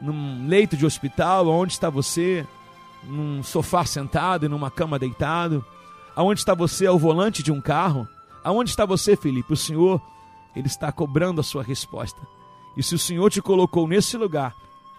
[0.00, 1.50] Num leito de hospital?
[1.50, 2.46] Aonde está você?
[3.02, 5.64] Num sofá sentado e numa cama deitado?
[6.18, 8.08] Aonde está você ao volante de um carro?
[8.42, 9.52] Aonde está você, Felipe?
[9.52, 10.02] O Senhor,
[10.56, 12.20] Ele está cobrando a sua resposta.
[12.76, 14.52] E se o Senhor te colocou nesse lugar,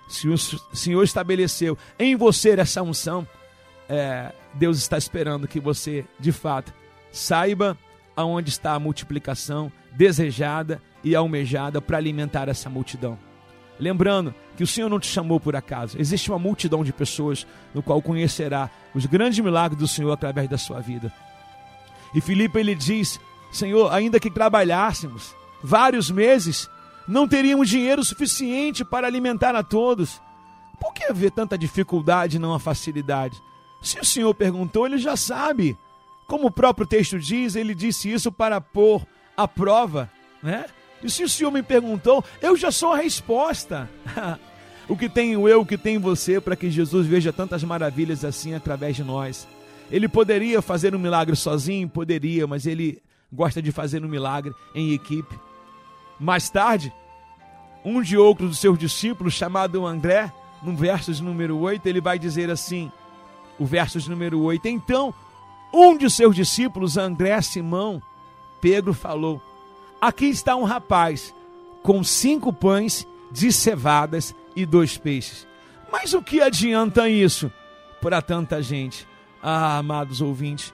[0.08, 3.27] se o Senhor estabeleceu em você essa unção,
[3.89, 6.73] é, Deus está esperando que você, de fato,
[7.12, 7.77] saiba
[8.15, 13.19] aonde está a multiplicação desejada e almejada para alimentar essa multidão.
[13.80, 16.00] Lembrando que o Senhor não te chamou por acaso.
[16.00, 20.58] Existe uma multidão de pessoas no qual conhecerá os grandes milagres do Senhor através da
[20.58, 21.13] sua vida.
[22.13, 23.20] E Filipe ele diz:
[23.52, 26.70] Senhor, ainda que trabalhássemos vários meses,
[27.08, 30.22] não teríamos dinheiro suficiente para alimentar a todos.
[30.80, 33.42] Por que haver tanta dificuldade e não a facilidade?
[33.82, 35.78] Se o Senhor perguntou, ele já sabe.
[36.28, 40.12] Como o próprio texto diz, ele disse isso para pôr à prova,
[40.44, 40.65] né?
[41.03, 43.89] E se o Senhor me perguntou, eu já sou a resposta.
[44.88, 48.53] o que tenho eu, o que tem você, para que Jesus veja tantas maravilhas assim
[48.53, 49.47] através de nós.
[49.91, 51.88] Ele poderia fazer um milagre sozinho?
[51.88, 55.39] Poderia, mas ele gosta de fazer um milagre em equipe.
[56.19, 56.93] Mais tarde,
[57.83, 60.31] um de outros dos seus discípulos, chamado André,
[60.62, 62.91] no versos número 8, ele vai dizer assim:
[63.57, 65.13] o versos número 8, então
[65.73, 68.02] um de seus discípulos, André Simão,
[68.60, 69.41] Pedro falou:
[70.02, 71.33] Aqui está um rapaz
[71.83, 75.47] com cinco pães de cevadas e dois peixes.
[75.91, 77.52] Mas o que adianta isso
[78.02, 79.08] para tanta gente?
[79.41, 80.73] Ah, amados ouvintes,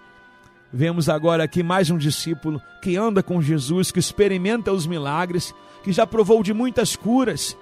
[0.71, 5.53] vemos agora aqui mais um discípulo que anda com Jesus, que experimenta os milagres,
[5.83, 7.57] que já provou de muitas curas,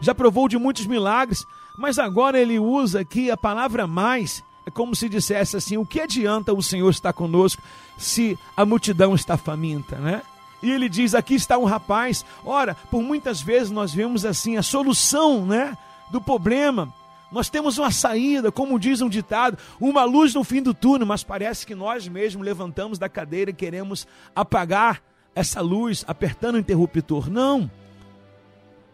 [0.00, 1.44] já provou de muitos milagres,
[1.76, 5.98] mas agora ele usa aqui a palavra mais é como se dissesse assim: o que
[5.98, 7.62] adianta o Senhor estar conosco
[7.96, 10.20] se a multidão está faminta, né?
[10.62, 12.24] E ele diz: aqui está um rapaz.
[12.44, 15.76] Ora, por muitas vezes nós vemos assim a solução, né,
[16.10, 16.92] do problema.
[17.30, 21.22] Nós temos uma saída, como diz um ditado, uma luz no fim do túnel, mas
[21.22, 25.02] parece que nós mesmos levantamos da cadeira e queremos apagar
[25.34, 27.30] essa luz apertando o interruptor.
[27.30, 27.70] Não.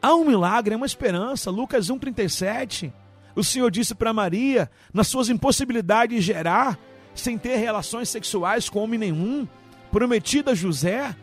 [0.03, 1.51] Há um milagre, é uma esperança.
[1.51, 2.93] Lucas 1,37.
[3.37, 6.79] O Senhor disse para Maria, nas suas impossibilidades de gerar,
[7.15, 9.47] sem ter relações sexuais com homem nenhum,
[9.91, 11.17] prometida a José.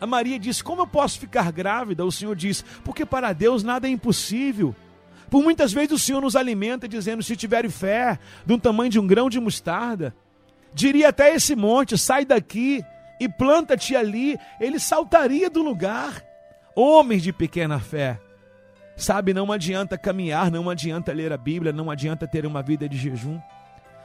[0.00, 2.04] A Maria disse: Como eu posso ficar grávida?
[2.04, 4.74] O Senhor diz: Porque para Deus nada é impossível.
[5.30, 9.06] Por muitas vezes o Senhor nos alimenta dizendo: Se tiver fé, do tamanho de um
[9.06, 10.14] grão de mostarda,
[10.72, 12.84] diria até esse monte: Sai daqui
[13.18, 16.22] e planta-te ali, ele saltaria do lugar
[16.76, 18.20] homens de pequena fé.
[18.96, 22.96] Sabe, não adianta caminhar, não adianta ler a Bíblia, não adianta ter uma vida de
[22.96, 23.40] jejum,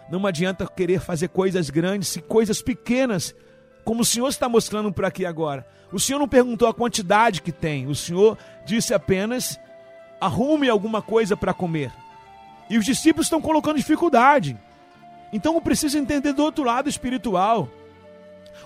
[0.09, 3.35] não adianta querer fazer coisas grandes e coisas pequenas,
[3.83, 5.65] como o Senhor está mostrando por aqui agora.
[5.91, 9.59] O Senhor não perguntou a quantidade que tem, o Senhor disse apenas:
[10.19, 11.91] arrume alguma coisa para comer.
[12.69, 14.57] E os discípulos estão colocando dificuldade.
[15.33, 17.67] Então eu preciso entender do outro lado espiritual.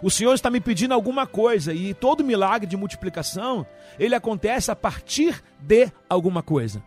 [0.01, 3.65] O Senhor está me pedindo alguma coisa e todo milagre de multiplicação,
[3.97, 6.83] ele acontece a partir de alguma coisa.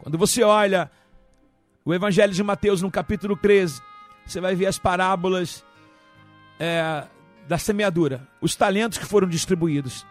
[0.00, 0.90] Quando você olha
[1.84, 3.80] o Evangelho de Mateus no capítulo 13,
[4.26, 5.64] você vai ver as parábolas
[6.58, 7.04] é,
[7.48, 10.06] da semeadura, os talentos que foram distribuídos.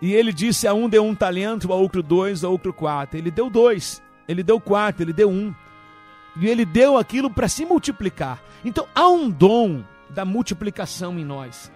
[0.00, 3.18] E ele disse: a um deu um talento, a outro dois, a outro quatro.
[3.18, 5.54] Ele deu dois, ele deu quatro, ele deu um.
[6.38, 8.42] E ele deu aquilo para se multiplicar.
[8.64, 11.70] Então há um dom da multiplicação em nós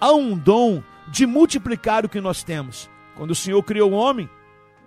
[0.00, 2.88] há um dom de multiplicar o que nós temos.
[3.16, 4.28] Quando o Senhor criou o homem,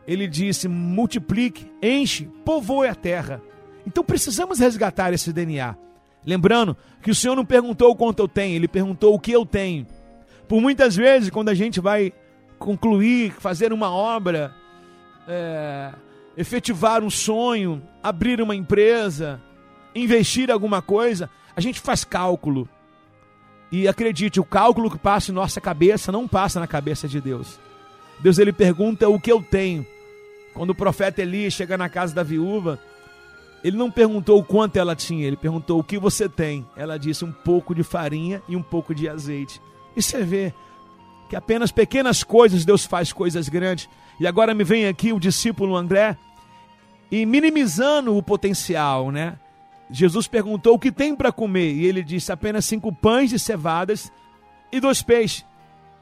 [0.08, 3.42] ele disse: multiplique, enche, povoe a terra.
[3.86, 5.76] Então precisamos resgatar esse DNA.
[6.26, 9.46] Lembrando que o Senhor não perguntou o quanto eu tenho, ele perguntou o que eu
[9.46, 9.88] tenho.
[10.48, 12.14] Por muitas vezes, quando a gente vai
[12.60, 14.54] concluir, fazer uma obra,
[15.28, 15.92] é,
[16.38, 19.42] efetivar um sonho, abrir uma empresa,
[19.96, 22.70] investir alguma coisa, a gente faz cálculo.
[23.72, 27.60] E acredite, o cálculo que passa em nossa cabeça não passa na cabeça de Deus.
[28.20, 29.86] Deus ele pergunta o que eu tenho.
[30.54, 32.78] Quando o profeta Elias chega na casa da viúva,
[33.64, 36.68] ele não perguntou o quanto ela tinha, ele perguntou o que você tem.
[36.76, 39.62] Ela disse um pouco de farinha e um pouco de azeite.
[39.96, 40.54] E você vê
[41.30, 43.88] que apenas pequenas coisas Deus faz coisas grandes.
[44.20, 46.18] E agora me vem aqui o discípulo André
[47.12, 49.38] e minimizando o potencial, né?
[49.90, 54.12] Jesus perguntou o que tem para comer e ele disse apenas cinco pães de cevadas
[54.72, 55.46] e dois peixes.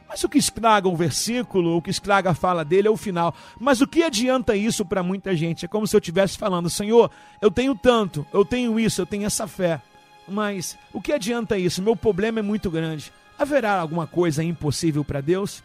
[0.10, 3.34] Mas o que estraga o versículo, o que estraga a fala dele é o final.
[3.60, 5.66] Mas o que adianta isso para muita gente?
[5.66, 9.28] É como se eu estivesse falando: Senhor, eu tenho tanto, eu tenho isso, eu tenho
[9.28, 9.80] essa fé.
[10.28, 11.82] Mas o que adianta isso?
[11.82, 13.14] Meu problema é muito grande.
[13.38, 15.64] Haverá alguma coisa impossível para Deus?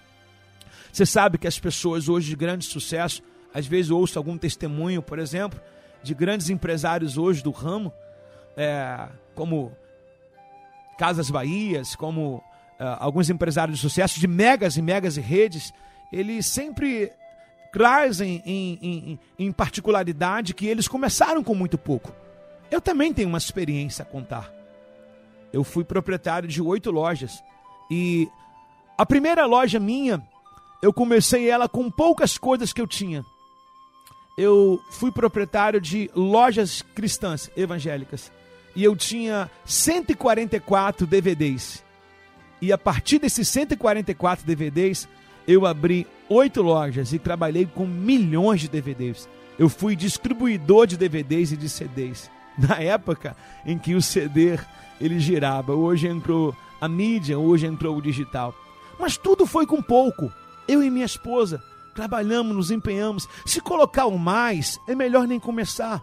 [0.93, 3.23] Você sabe que as pessoas hoje de grande sucesso,
[3.53, 5.59] às vezes ouço algum testemunho, por exemplo,
[6.03, 7.93] de grandes empresários hoje do ramo,
[8.57, 9.73] é, como
[10.99, 12.45] Casas Bahias, como
[12.79, 15.73] alguns empresários de sucesso, de megas e megas e redes,
[16.13, 17.13] eles sempre
[17.73, 22.13] trazem em, em, em particularidade que eles começaram com muito pouco.
[22.71, 24.53] Eu também tenho uma experiência a contar.
[25.53, 27.43] Eu fui proprietário de oito lojas
[27.91, 28.29] e
[28.97, 30.23] a primeira loja minha,
[30.83, 33.25] eu comecei ela com poucas coisas que eu tinha.
[34.37, 38.33] Eu fui proprietário de lojas cristãs evangélicas
[38.75, 41.84] e eu tinha 144 DVDs.
[42.65, 45.07] E a partir desses 144 DVDs,
[45.47, 49.29] eu abri oito lojas e trabalhei com milhões de DVDs.
[49.59, 52.31] Eu fui distribuidor de DVDs e de CDs.
[52.57, 53.37] Na época
[53.67, 54.59] em que o CD
[54.99, 58.55] ele girava, hoje entrou a mídia, hoje entrou o digital.
[58.99, 60.33] Mas tudo foi com pouco.
[60.67, 61.63] Eu e minha esposa
[61.95, 63.29] trabalhamos, nos empenhamos.
[63.45, 66.03] Se colocar o mais, é melhor nem começar.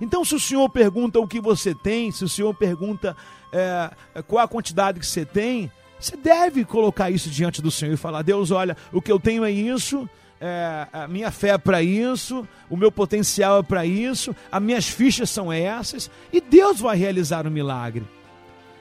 [0.00, 3.16] Então, se o senhor pergunta o que você tem, se o senhor pergunta
[3.52, 3.90] é,
[4.28, 5.68] qual a quantidade que você tem,
[5.98, 9.44] você deve colocar isso diante do Senhor e falar: Deus, olha, o que eu tenho
[9.44, 10.08] é isso,
[10.40, 14.88] é, a minha fé é para isso, o meu potencial é para isso, as minhas
[14.88, 18.04] fichas são essas, e Deus vai realizar o um milagre.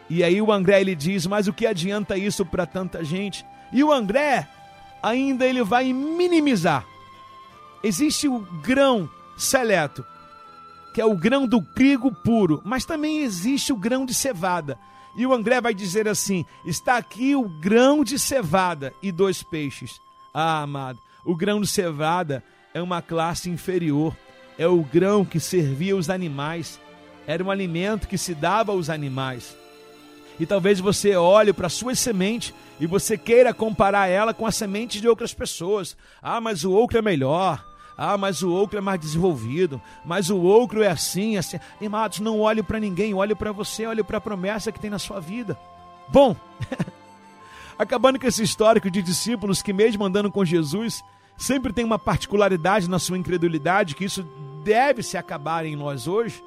[0.09, 3.45] E aí o André ele diz: Mas o que adianta isso para tanta gente?
[3.71, 4.47] E o André
[5.01, 6.85] ainda ele vai minimizar.
[7.83, 10.05] Existe o grão seleto
[10.95, 14.79] que é o grão do trigo puro, mas também existe o grão de cevada.
[15.15, 19.99] E o André vai dizer assim: está aqui o grão de cevada e dois peixes.
[20.33, 22.43] Ah, amado, o grão de cevada
[22.73, 24.15] é uma classe inferior,
[24.57, 26.79] é o grão que servia os animais,
[27.25, 29.55] era um alimento que se dava aos animais.
[30.37, 34.51] E talvez você olhe para a sua semente e você queira comparar ela com a
[34.51, 35.95] semente de outras pessoas.
[36.21, 37.63] Ah, mas o outro é melhor.
[37.97, 41.57] Ah, mas o outro é mais desenvolvido, mas o outro é assim, assim.
[41.85, 44.99] Amados, não olhe para ninguém, olhe para você, olhe para a promessa que tem na
[44.99, 45.57] sua vida.
[46.09, 46.35] Bom,
[47.77, 51.03] Acabando com esse histórico de discípulos que, mesmo andando com Jesus,
[51.37, 54.23] sempre tem uma particularidade na sua incredulidade, que isso
[54.63, 56.41] deve se acabar em nós hoje,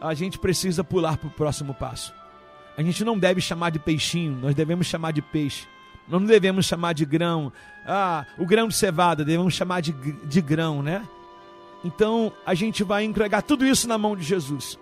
[0.00, 2.14] a gente precisa pular para o próximo passo.
[2.76, 5.66] A gente não deve chamar de peixinho, nós devemos chamar de peixe.
[6.08, 7.52] Nós não devemos chamar de grão.
[7.90, 11.08] Ah, o grão de cevada, devemos chamar de, de grão, né?
[11.82, 14.78] Então a gente vai entregar tudo isso na mão de Jesus.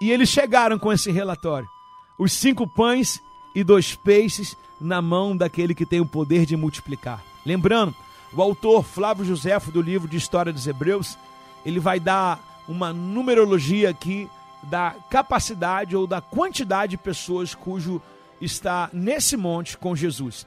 [0.00, 1.68] E eles chegaram com esse relatório:
[2.16, 3.20] os cinco pães
[3.54, 7.20] e dois peixes na mão daquele que tem o poder de multiplicar.
[7.44, 7.94] Lembrando,
[8.32, 11.18] o autor Flávio Josefo, do livro de História dos Hebreus,
[11.64, 12.38] ele vai dar
[12.68, 14.28] uma numerologia aqui
[14.62, 18.00] da capacidade ou da quantidade de pessoas cujo
[18.40, 20.46] está nesse monte com Jesus.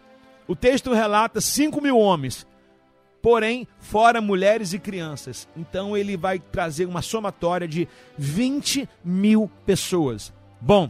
[0.49, 2.47] O texto relata 5 mil homens,
[3.21, 5.47] porém, fora mulheres e crianças.
[5.55, 7.87] Então ele vai trazer uma somatória de
[8.17, 10.33] 20 mil pessoas.
[10.59, 10.89] Bom,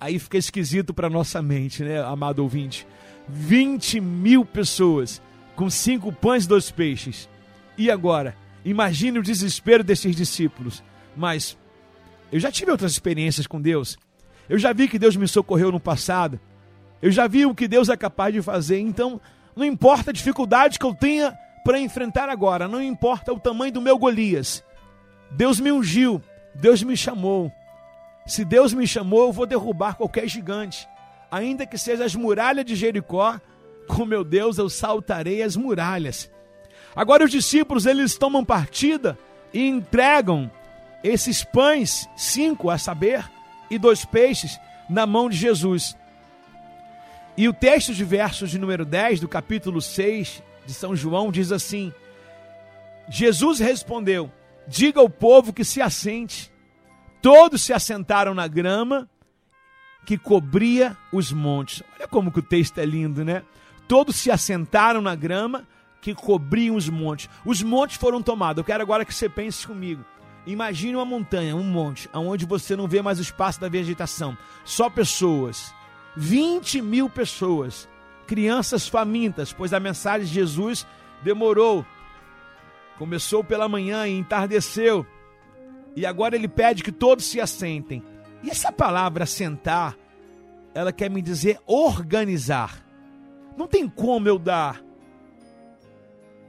[0.00, 2.84] aí fica esquisito para nossa mente, né, amado ouvinte?
[3.28, 5.22] 20 mil pessoas
[5.54, 7.28] com cinco pães e dois peixes.
[7.76, 8.36] E agora?
[8.64, 10.82] Imagine o desespero desses discípulos.
[11.16, 11.56] Mas
[12.32, 13.96] eu já tive outras experiências com Deus.
[14.48, 16.40] Eu já vi que Deus me socorreu no passado.
[17.00, 18.78] Eu já vi o que Deus é capaz de fazer.
[18.78, 19.20] Então,
[19.54, 23.82] não importa a dificuldade que eu tenha para enfrentar agora, não importa o tamanho do
[23.82, 24.64] meu Golias.
[25.30, 26.22] Deus me ungiu,
[26.54, 27.52] Deus me chamou.
[28.26, 30.88] Se Deus me chamou, eu vou derrubar qualquer gigante.
[31.30, 33.38] Ainda que seja as muralhas de Jericó,
[33.86, 36.30] com meu Deus eu saltarei as muralhas.
[36.96, 39.18] Agora os discípulos eles tomam partida
[39.52, 40.50] e entregam
[41.02, 43.28] esses pães, cinco a saber,
[43.70, 45.96] e dois peixes, na mão de Jesus.
[47.38, 51.52] E o texto de versos de número 10 do capítulo 6 de São João diz
[51.52, 51.92] assim:
[53.08, 54.28] Jesus respondeu:
[54.66, 56.50] Diga ao povo que se assente.
[57.22, 59.08] Todos se assentaram na grama
[60.04, 61.80] que cobria os montes.
[61.94, 63.44] Olha como que o texto é lindo, né?
[63.86, 65.64] Todos se assentaram na grama
[66.02, 67.30] que cobriam os montes.
[67.46, 68.58] Os montes foram tomados.
[68.58, 70.04] Eu quero agora que você pense comigo.
[70.44, 74.90] Imagine uma montanha, um monte, onde você não vê mais o espaço da vegetação, só
[74.90, 75.72] pessoas.
[76.20, 77.88] 20 mil pessoas,
[78.26, 80.84] crianças famintas, pois a mensagem de Jesus
[81.22, 81.86] demorou.
[82.98, 85.06] Começou pela manhã e entardeceu.
[85.94, 88.02] E agora ele pede que todos se assentem.
[88.42, 89.96] E essa palavra assentar,
[90.74, 92.84] ela quer me dizer organizar.
[93.56, 94.82] Não tem como eu dar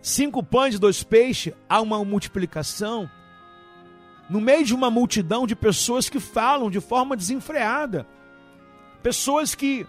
[0.01, 3.07] cinco pães e dois peixes a uma multiplicação
[4.27, 8.07] no meio de uma multidão de pessoas que falam de forma desenfreada,
[9.01, 9.85] pessoas que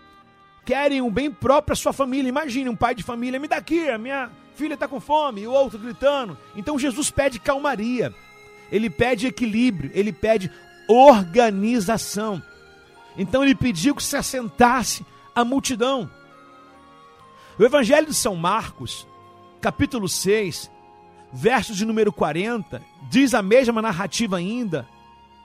[0.65, 2.29] querem o bem próprio para sua família.
[2.29, 5.47] Imagine um pai de família, me dá aqui, a minha filha está com fome, e
[5.47, 6.37] o outro gritando.
[6.55, 8.15] Então Jesus pede calmaria,
[8.71, 10.51] ele pede equilíbrio, ele pede
[10.89, 12.43] organização.
[13.17, 15.05] Então ele pediu que se assentasse
[15.35, 16.11] a multidão.
[17.59, 19.07] O Evangelho de São Marcos,
[19.61, 20.71] capítulo 6,
[21.33, 24.89] verso de número 40, diz a mesma narrativa ainda,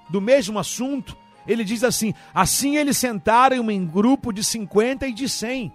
[0.10, 1.18] do mesmo assunto.
[1.48, 5.72] Ele diz assim: Assim eles sentaram em grupo de 50 e de 100.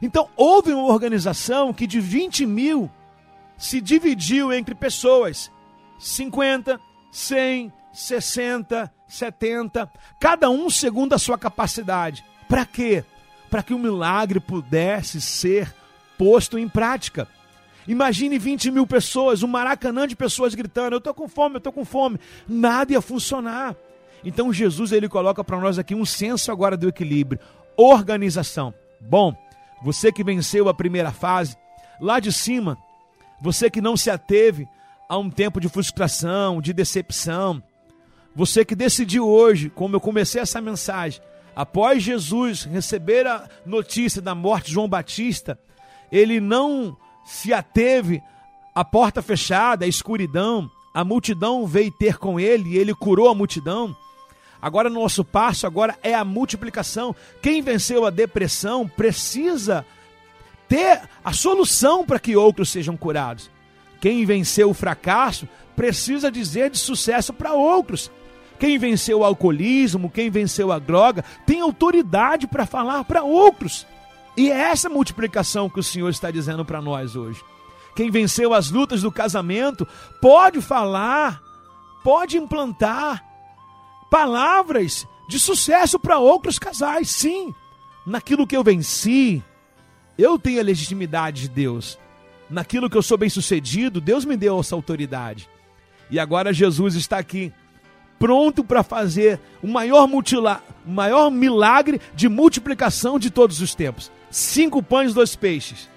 [0.00, 2.90] Então houve uma organização que de 20 mil
[3.56, 5.50] se dividiu entre pessoas:
[5.98, 6.80] 50,
[7.10, 12.24] 100, 60, 70, cada um segundo a sua capacidade.
[12.48, 13.04] Para quê?
[13.50, 15.72] Para que o milagre pudesse ser
[16.18, 17.28] posto em prática.
[17.86, 21.72] Imagine 20 mil pessoas, um maracanã de pessoas gritando: Eu estou com fome, eu estou
[21.72, 22.18] com fome.
[22.48, 23.76] Nada ia funcionar.
[24.24, 27.40] Então Jesus ele coloca para nós aqui um senso agora do equilíbrio,
[27.76, 28.72] organização.
[29.00, 29.34] Bom,
[29.82, 31.56] você que venceu a primeira fase,
[32.00, 32.78] lá de cima,
[33.40, 34.68] você que não se ateve
[35.08, 37.62] a um tempo de frustração, de decepção,
[38.34, 41.20] você que decidiu hoje, como eu comecei essa mensagem,
[41.54, 45.58] após Jesus receber a notícia da morte de João Batista,
[46.10, 48.22] ele não se ateve
[48.74, 53.34] à porta fechada, à escuridão, a multidão veio ter com ele e ele curou a
[53.34, 53.96] multidão.
[54.62, 57.16] Agora nosso passo agora é a multiplicação.
[57.42, 59.84] Quem venceu a depressão precisa
[60.68, 63.50] ter a solução para que outros sejam curados.
[64.00, 68.08] Quem venceu o fracasso precisa dizer de sucesso para outros.
[68.56, 73.84] Quem venceu o alcoolismo, quem venceu a droga, tem autoridade para falar para outros.
[74.36, 77.42] E é essa multiplicação que o Senhor está dizendo para nós hoje.
[77.96, 79.86] Quem venceu as lutas do casamento
[80.20, 81.42] pode falar,
[82.04, 83.31] pode implantar
[84.12, 87.54] palavras de sucesso para outros casais, sim.
[88.06, 89.42] Naquilo que eu venci,
[90.18, 91.98] eu tenho a legitimidade de Deus.
[92.50, 95.48] Naquilo que eu sou bem-sucedido, Deus me deu essa autoridade.
[96.10, 97.50] E agora Jesus está aqui,
[98.18, 104.82] pronto para fazer o maior, mutila, maior milagre de multiplicação de todos os tempos cinco
[104.82, 105.88] pães, dois peixes,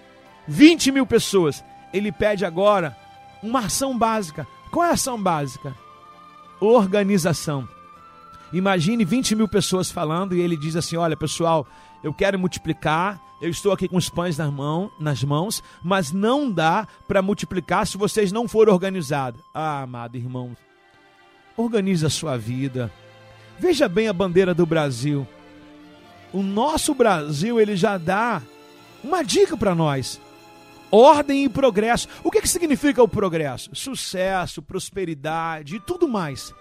[0.48, 1.64] 20 mil pessoas.
[1.92, 2.96] Ele pede agora
[3.42, 4.46] uma ação básica.
[4.72, 5.74] Qual é a ação básica?
[6.60, 7.68] Organização.
[8.56, 11.68] Imagine 20 mil pessoas falando e ele diz assim: Olha, pessoal,
[12.02, 16.50] eu quero multiplicar, eu estou aqui com os pães nas, mão, nas mãos, mas não
[16.50, 19.42] dá para multiplicar se vocês não forem organizados.
[19.54, 20.56] Ah, amado irmão,
[21.58, 22.90] organize a sua vida.
[23.60, 25.28] Veja bem a bandeira do Brasil.
[26.32, 28.42] O nosso Brasil, ele já dá
[29.04, 30.18] uma dica para nós.
[30.90, 32.08] Ordem e progresso.
[32.24, 33.70] O que, que significa o progresso?
[33.74, 36.56] Sucesso, prosperidade e tudo mais.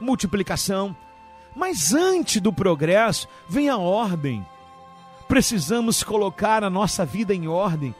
[0.00, 0.96] Multiplicação.
[1.56, 4.46] Mas antes do progresso vem a ordem.
[5.26, 7.94] Precisamos colocar a nossa vida em ordem.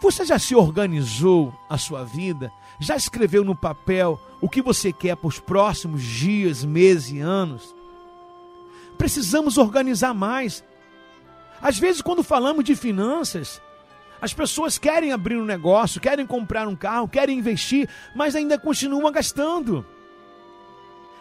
[0.00, 2.50] Você já se organizou a sua vida?
[2.80, 7.74] Já escreveu no papel o que você quer para os próximos dias, meses e anos?
[8.96, 10.64] Precisamos organizar mais.
[11.60, 13.60] Às vezes, quando falamos de finanças,
[14.22, 19.12] as pessoas querem abrir um negócio, querem comprar um carro, querem investir, mas ainda continuam
[19.12, 19.86] gastando.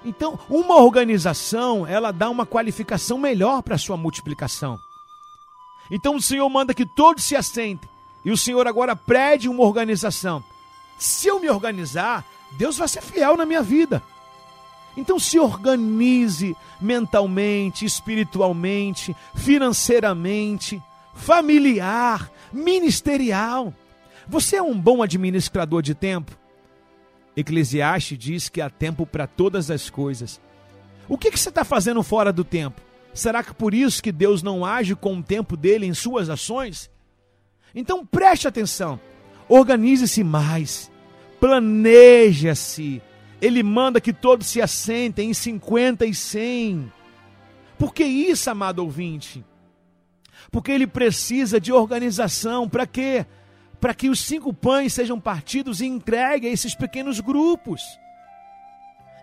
[0.05, 4.77] Então, uma organização, ela dá uma qualificação melhor para a sua multiplicação.
[5.89, 7.89] Então, o Senhor manda que todos se assentem.
[8.25, 10.43] E o Senhor agora pede uma organização.
[10.97, 12.25] Se eu me organizar,
[12.57, 14.01] Deus vai ser fiel na minha vida.
[14.95, 20.81] Então se organize mentalmente, espiritualmente, financeiramente,
[21.13, 23.73] familiar, ministerial.
[24.27, 26.31] Você é um bom administrador de tempo?
[27.35, 30.39] Eclesiastes diz que há tempo para todas as coisas.
[31.07, 32.81] O que, que você está fazendo fora do tempo?
[33.13, 36.89] Será que por isso que Deus não age com o tempo dele em suas ações?
[37.75, 38.99] Então preste atenção,
[39.47, 40.91] organize-se mais,
[41.39, 43.01] planeja-se.
[43.41, 46.91] Ele manda que todos se assentem em 50 e 100.
[47.77, 49.43] Por que isso, amado ouvinte?
[50.49, 52.69] Porque ele precisa de organização.
[52.69, 53.25] Para quê?
[53.25, 53.42] Para
[53.91, 57.81] que os cinco pães sejam partidos e entregues a esses pequenos grupos.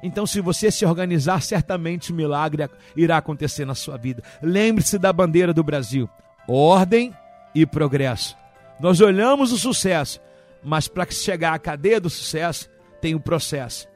[0.03, 4.25] Então, se você se organizar, certamente o milagre irá acontecer na sua vida.
[4.43, 6.09] Lembre-se da bandeira do Brasil:
[6.49, 7.15] ordem
[7.55, 8.37] e progresso.
[8.81, 10.21] Nós olhamos o sucesso,
[10.63, 12.69] mas para chegar à cadeia do sucesso,
[13.01, 13.89] tem o processo.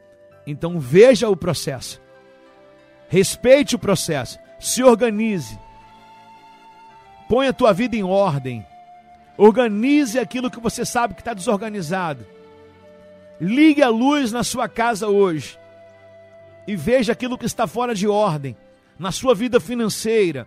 [0.46, 2.00] Então, veja o processo.
[3.08, 4.38] Respeite o processo.
[4.60, 5.58] Se organize.
[7.28, 8.64] Põe a tua vida em ordem.
[9.36, 12.24] Organize aquilo que você sabe que está desorganizado.
[13.40, 15.58] Ligue a luz na sua casa hoje
[16.66, 18.56] e veja aquilo que está fora de ordem
[18.98, 20.46] na sua vida financeira,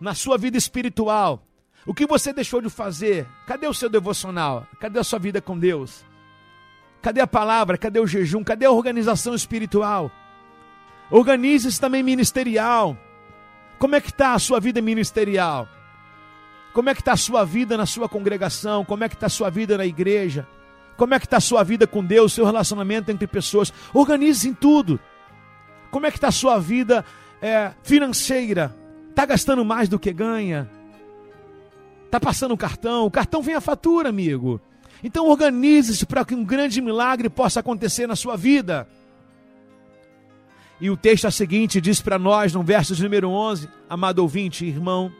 [0.00, 1.42] na sua vida espiritual.
[1.86, 3.26] O que você deixou de fazer?
[3.46, 4.66] Cadê o seu devocional?
[4.80, 6.04] Cadê a sua vida com Deus?
[7.00, 7.78] Cadê a palavra?
[7.78, 8.44] Cadê o jejum?
[8.44, 10.10] Cadê a organização espiritual?
[11.10, 12.96] Organize-se também ministerial.
[13.78, 15.68] Como é que está a sua vida ministerial?
[16.76, 18.84] Como é que está a sua vida na sua congregação?
[18.84, 20.46] Como é que está a sua vida na igreja?
[20.94, 23.72] Como é que está a sua vida com Deus, seu relacionamento entre pessoas?
[23.94, 25.00] Organize em tudo.
[25.90, 27.02] Como é que está a sua vida
[27.40, 28.76] é, financeira?
[29.08, 30.68] Está gastando mais do que ganha?
[32.04, 33.06] Está passando o cartão?
[33.06, 34.60] O cartão vem a fatura, amigo.
[35.02, 38.86] Então organize-se para que um grande milagre possa acontecer na sua vida.
[40.78, 45.10] E o texto a seguinte diz para nós, no verso número 11, amado ouvinte, irmão.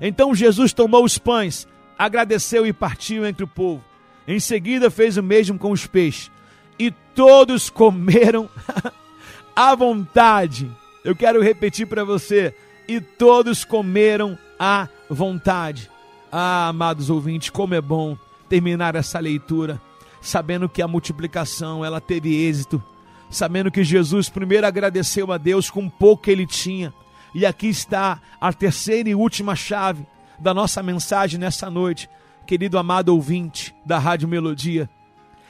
[0.00, 1.66] Então Jesus tomou os pães,
[1.98, 3.84] agradeceu e partiu entre o povo.
[4.26, 6.30] Em seguida fez o mesmo com os peixes.
[6.78, 8.48] E todos comeram
[9.54, 10.70] à vontade.
[11.04, 12.54] Eu quero repetir para você.
[12.88, 15.90] E todos comeram à vontade.
[16.30, 18.16] Ah, amados ouvintes, como é bom
[18.48, 19.80] terminar essa leitura
[20.22, 22.82] sabendo que a multiplicação ela teve êxito,
[23.28, 26.94] sabendo que Jesus primeiro agradeceu a Deus com pouco que ele tinha.
[27.34, 30.06] E aqui está a terceira e última chave
[30.38, 32.08] da nossa mensagem nessa noite,
[32.46, 34.88] querido amado ouvinte da Rádio Melodia.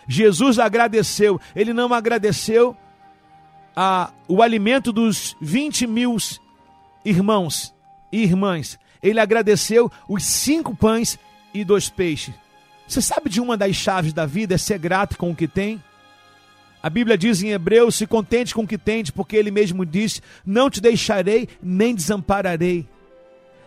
[0.06, 2.76] Jesus agradeceu, ele não agradeceu
[3.74, 6.16] a, o alimento dos 20 mil
[7.04, 7.74] irmãos
[8.10, 8.78] e irmãs.
[9.02, 11.18] Ele agradeceu os cinco pães
[11.52, 12.34] e dois peixes.
[12.86, 15.82] Você sabe de uma das chaves da vida é ser grato com o que tem?
[16.82, 20.20] A Bíblia diz em Hebreus: se contente com o que tens, porque ele mesmo disse:
[20.44, 22.88] não te deixarei nem desampararei.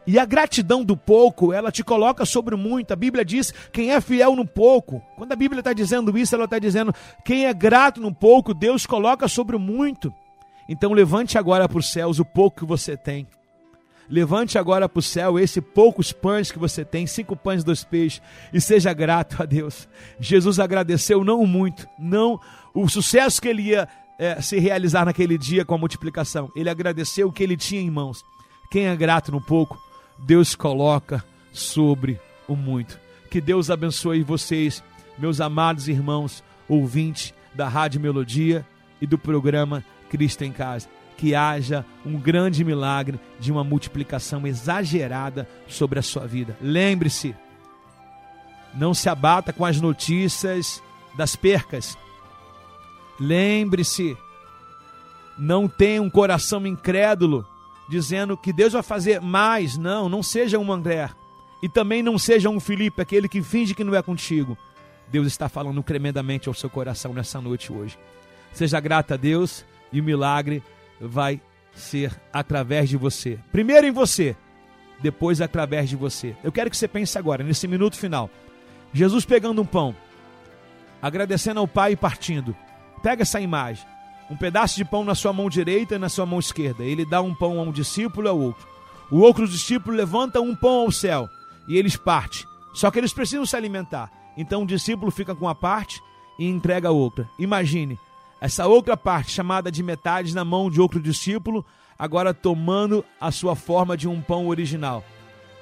[0.08, 2.92] E a gratidão do pouco, ela te coloca sobre muito.
[2.92, 5.02] A Bíblia diz: quem é fiel no pouco.
[5.16, 6.94] Quando a Bíblia está dizendo isso, ela está dizendo:
[7.24, 10.14] quem é grato no pouco, Deus coloca sobre muito.
[10.68, 13.28] Então levante agora para os céus o pouco que você tem.
[14.08, 18.22] Levante agora para o céu esse poucos pães que você tem, cinco pães dois peixes,
[18.54, 19.88] e seja grato a Deus.
[20.20, 22.40] Jesus agradeceu não muito, não
[22.76, 23.88] o sucesso que ele ia
[24.20, 26.52] é, se realizar naquele dia com a multiplicação.
[26.56, 28.24] Ele agradeceu o que ele tinha em mãos.
[28.70, 29.80] Quem é grato no pouco,
[30.20, 31.24] Deus coloca
[31.54, 33.00] sobre o muito.
[33.32, 34.84] Que Deus abençoe vocês,
[35.18, 38.66] meus amados irmãos, ouvintes da Rádio Melodia
[39.02, 40.90] e do programa Cristo em Casa.
[41.18, 46.58] Que haja um grande milagre de uma multiplicação exagerada sobre a sua vida.
[46.62, 47.34] Lembre-se,
[48.74, 50.84] não se abata com as notícias
[51.16, 51.98] das percas.
[53.20, 54.18] Lembre-se,
[55.38, 57.46] não tenha um coração incrédulo
[57.90, 59.78] dizendo que Deus vai fazer mais.
[59.78, 61.10] Não, não seja um André.
[61.62, 64.58] E também não seja um Felipe, aquele que finge que não é contigo.
[65.08, 67.98] Deus está falando tremendamente ao seu coração nessa noite hoje.
[68.54, 70.64] Seja grata a Deus e o milagre
[71.00, 71.42] vai
[71.74, 73.40] ser através de você.
[73.52, 74.36] Primeiro em você,
[75.00, 76.36] depois através de você.
[76.44, 78.30] Eu quero que você pense agora, nesse minuto final.
[78.94, 79.96] Jesus pegando um pão,
[81.02, 82.56] agradecendo ao Pai e partindo.
[83.06, 83.86] Pega essa imagem.
[84.32, 86.84] Um pedaço de pão na sua mão direita e na sua mão esquerda.
[86.84, 88.68] Ele dá um pão a um discípulo e ao outro.
[89.12, 91.30] O outro discípulo levanta um pão ao céu
[91.68, 92.48] e eles partem.
[92.74, 94.12] Só que eles precisam se alimentar.
[94.36, 96.02] Então o discípulo fica com a parte
[96.40, 97.30] e entrega a outra.
[97.38, 98.00] Imagine
[98.42, 101.64] essa outra parte, chamada de metade, na mão de outro discípulo,
[102.00, 105.04] agora tomando a sua forma de um pão original.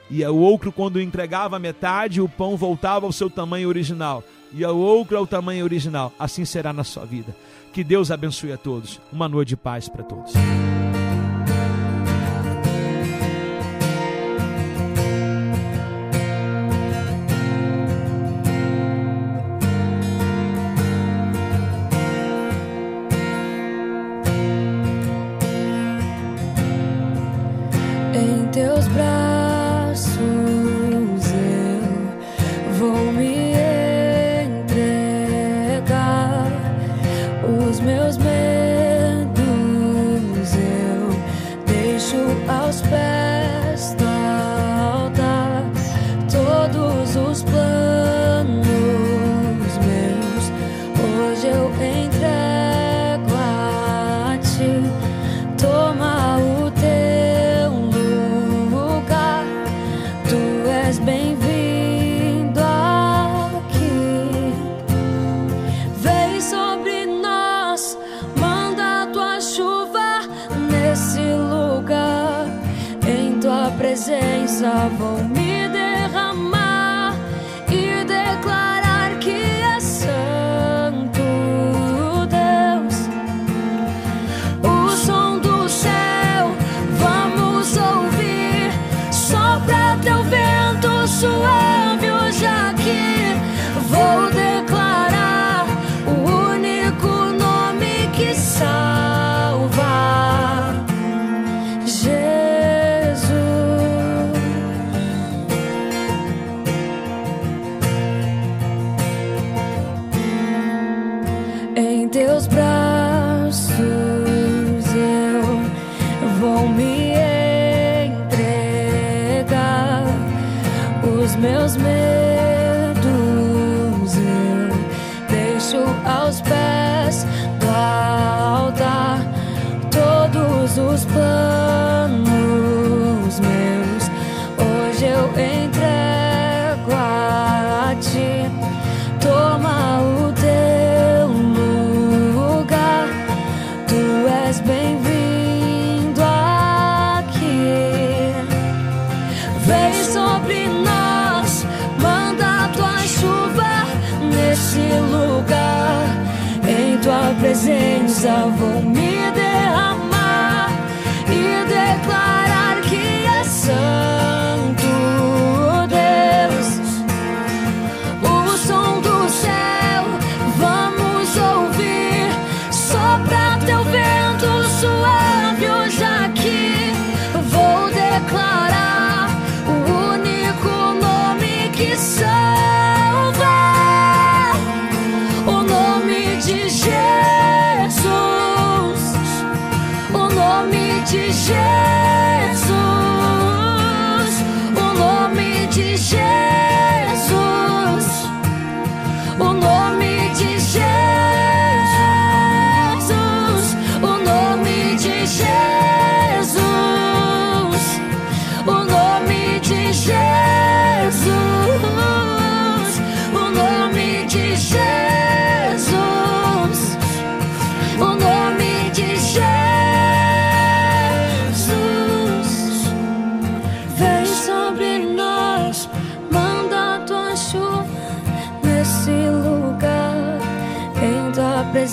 [0.10, 4.24] E o outro, quando entregava metade, o pão voltava ao seu tamanho original.
[4.54, 6.14] E o outro ao tamanho original.
[6.18, 7.36] Assim será na sua vida.
[7.74, 9.02] Que Deus abençoe a todos.
[9.12, 10.34] Uma noite de paz para todos.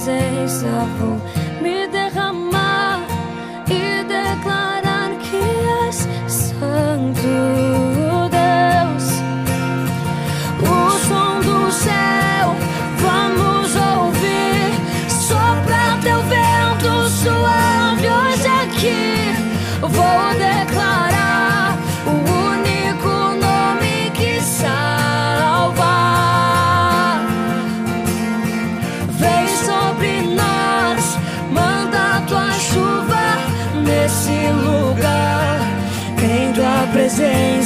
[0.01, 0.66] Presença
[0.98, 1.39] vou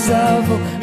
[0.04, 0.73] presença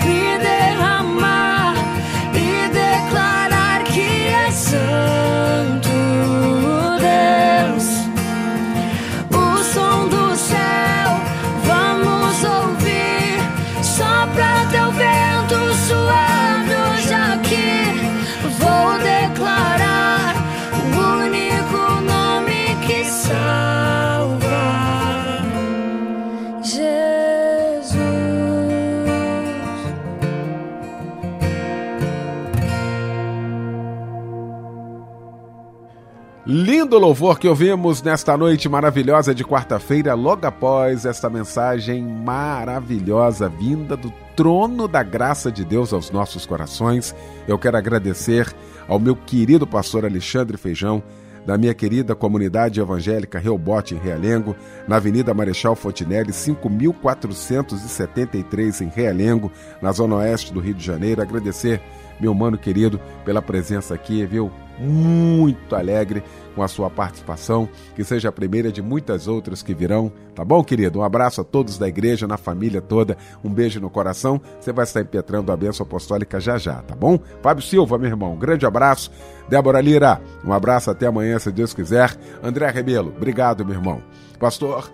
[36.92, 43.96] Lindo louvor que ouvimos nesta noite maravilhosa de quarta-feira, logo após esta mensagem maravilhosa vinda
[43.96, 47.16] do trono da graça de Deus aos nossos corações.
[47.48, 48.54] Eu quero agradecer
[48.90, 51.02] ao meu querido pastor Alexandre Feijão,
[51.46, 54.54] da minha querida comunidade evangélica Reobote em Realengo,
[54.86, 59.50] na Avenida Marechal Fontinelli, 5473 em Realengo,
[59.82, 61.22] na zona oeste do Rio de Janeiro.
[61.22, 61.82] Agradecer
[62.22, 64.52] meu mano querido pela presença aqui, viu?
[64.80, 66.24] Muito alegre
[66.56, 70.64] com a sua participação, que seja a primeira de muitas outras que virão, tá bom,
[70.64, 71.00] querido?
[71.00, 74.40] Um abraço a todos da igreja, na família toda, um beijo no coração.
[74.60, 77.20] Você vai estar impetrando a bênção apostólica já já, tá bom?
[77.42, 79.12] Fábio Silva, meu irmão, um grande abraço.
[79.50, 82.16] Débora Lira, um abraço até amanhã, se Deus quiser.
[82.44, 84.02] André Rebelo, obrigado, meu irmão.
[84.40, 84.92] Pastor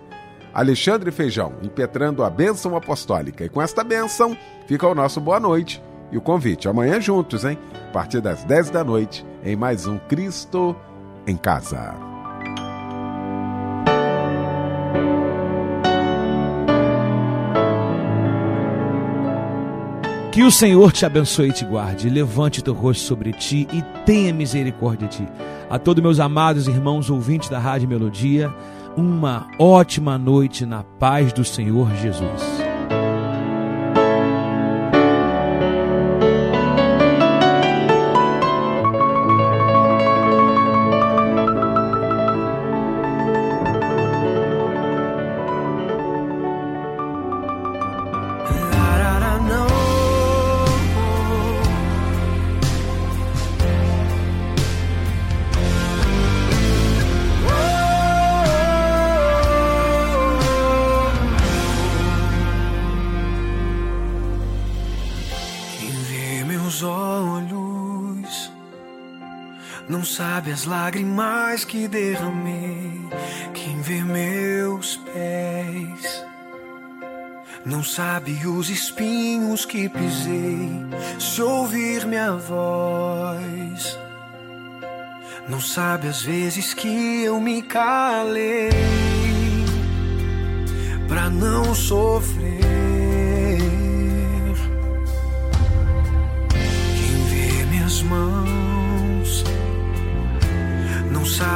[0.52, 3.44] Alexandre Feijão, impetrando a bênção apostólica.
[3.44, 6.68] E com esta bênção, fica o nosso boa noite e o convite.
[6.68, 7.58] Amanhã juntos, hein?
[7.88, 10.74] A partir das 10 da noite, em mais um Cristo
[11.26, 11.94] em Casa.
[20.38, 24.32] Que o Senhor te abençoe e te guarde, levante teu rosto sobre ti e tenha
[24.32, 25.28] misericórdia de ti.
[25.68, 28.48] A todos meus amados irmãos ouvintes da Rádio Melodia,
[28.96, 32.57] uma ótima noite na paz do Senhor Jesus.
[70.58, 72.90] As lágrimas que derramei.
[73.54, 76.26] Quem vê meus pés
[77.64, 80.68] não sabe os espinhos que pisei.
[81.20, 83.96] Se ouvir minha voz,
[85.48, 88.70] não sabe as vezes que eu me calei
[91.06, 92.77] pra não sofrer.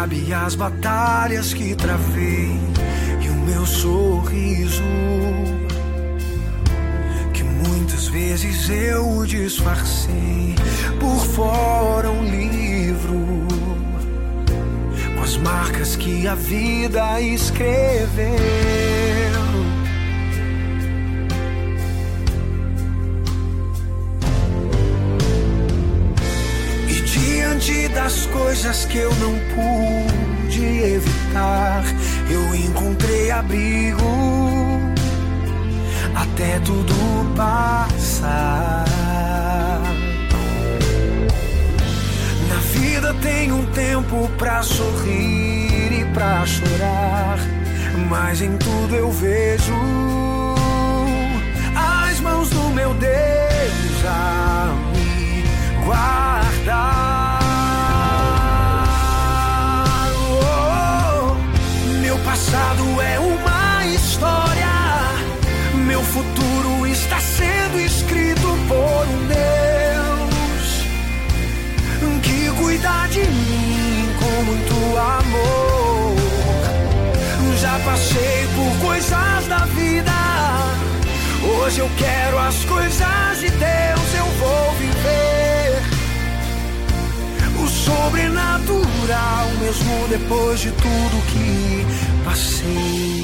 [0.03, 2.59] Sabe as batalhas que travei
[3.21, 4.83] e o meu sorriso
[7.33, 10.57] que muitas vezes eu disfarcei
[10.99, 13.47] por fora um livro
[15.15, 19.22] com as marcas que a vida escreveu.
[28.33, 31.85] Coisas que eu não pude evitar,
[32.31, 34.03] eu encontrei abrigo
[36.15, 36.95] até tudo
[37.37, 38.85] passar.
[42.49, 47.39] Na vida tem um tempo pra sorrir e pra chorar,
[48.09, 49.75] mas em tudo eu vejo
[51.75, 55.45] as mãos do meu Deus a me
[55.85, 57.12] guardar.
[62.33, 64.67] Passado é uma história,
[65.85, 70.87] meu futuro está sendo escrito por um Deus
[72.23, 74.73] que cuida de mim com muito
[77.85, 80.13] passei por coisas da vida.
[81.45, 85.83] Hoje eu quero as coisas de Deus, eu vou viver
[87.63, 91.92] o sobrenatural, mesmo depois de tudo que
[92.25, 93.23] passei.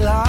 [0.00, 0.24] La.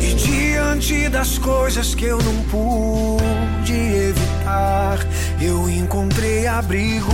[0.00, 2.83] E diante das coisas que eu não pude
[6.58, 7.12] abrigo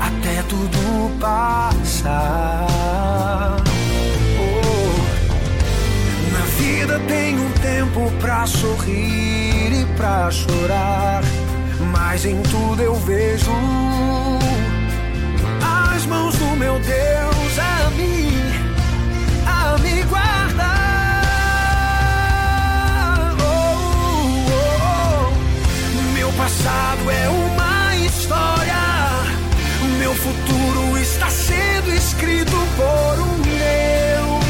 [0.00, 2.66] até tudo passar.
[4.38, 5.02] Oh,
[6.32, 11.24] na vida tem um tempo pra sorrir e pra chorar,
[11.92, 13.50] mas em tudo eu vejo
[15.94, 17.25] as mãos do meu Deus
[30.26, 34.46] futuro está sendo escrito por um Deus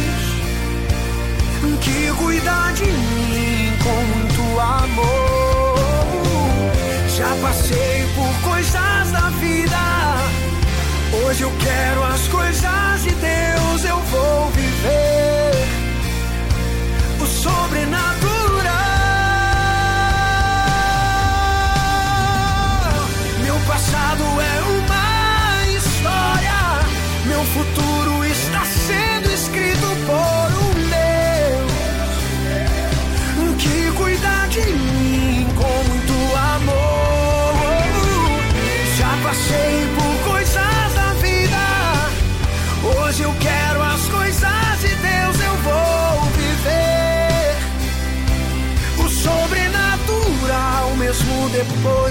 [1.83, 5.77] que cuida de mim com muito amor.
[7.15, 9.77] Já passei por coisas da vida.
[11.23, 14.51] Hoje eu quero as coisas de Deus, eu vou
[51.67, 52.06] sobrenatural,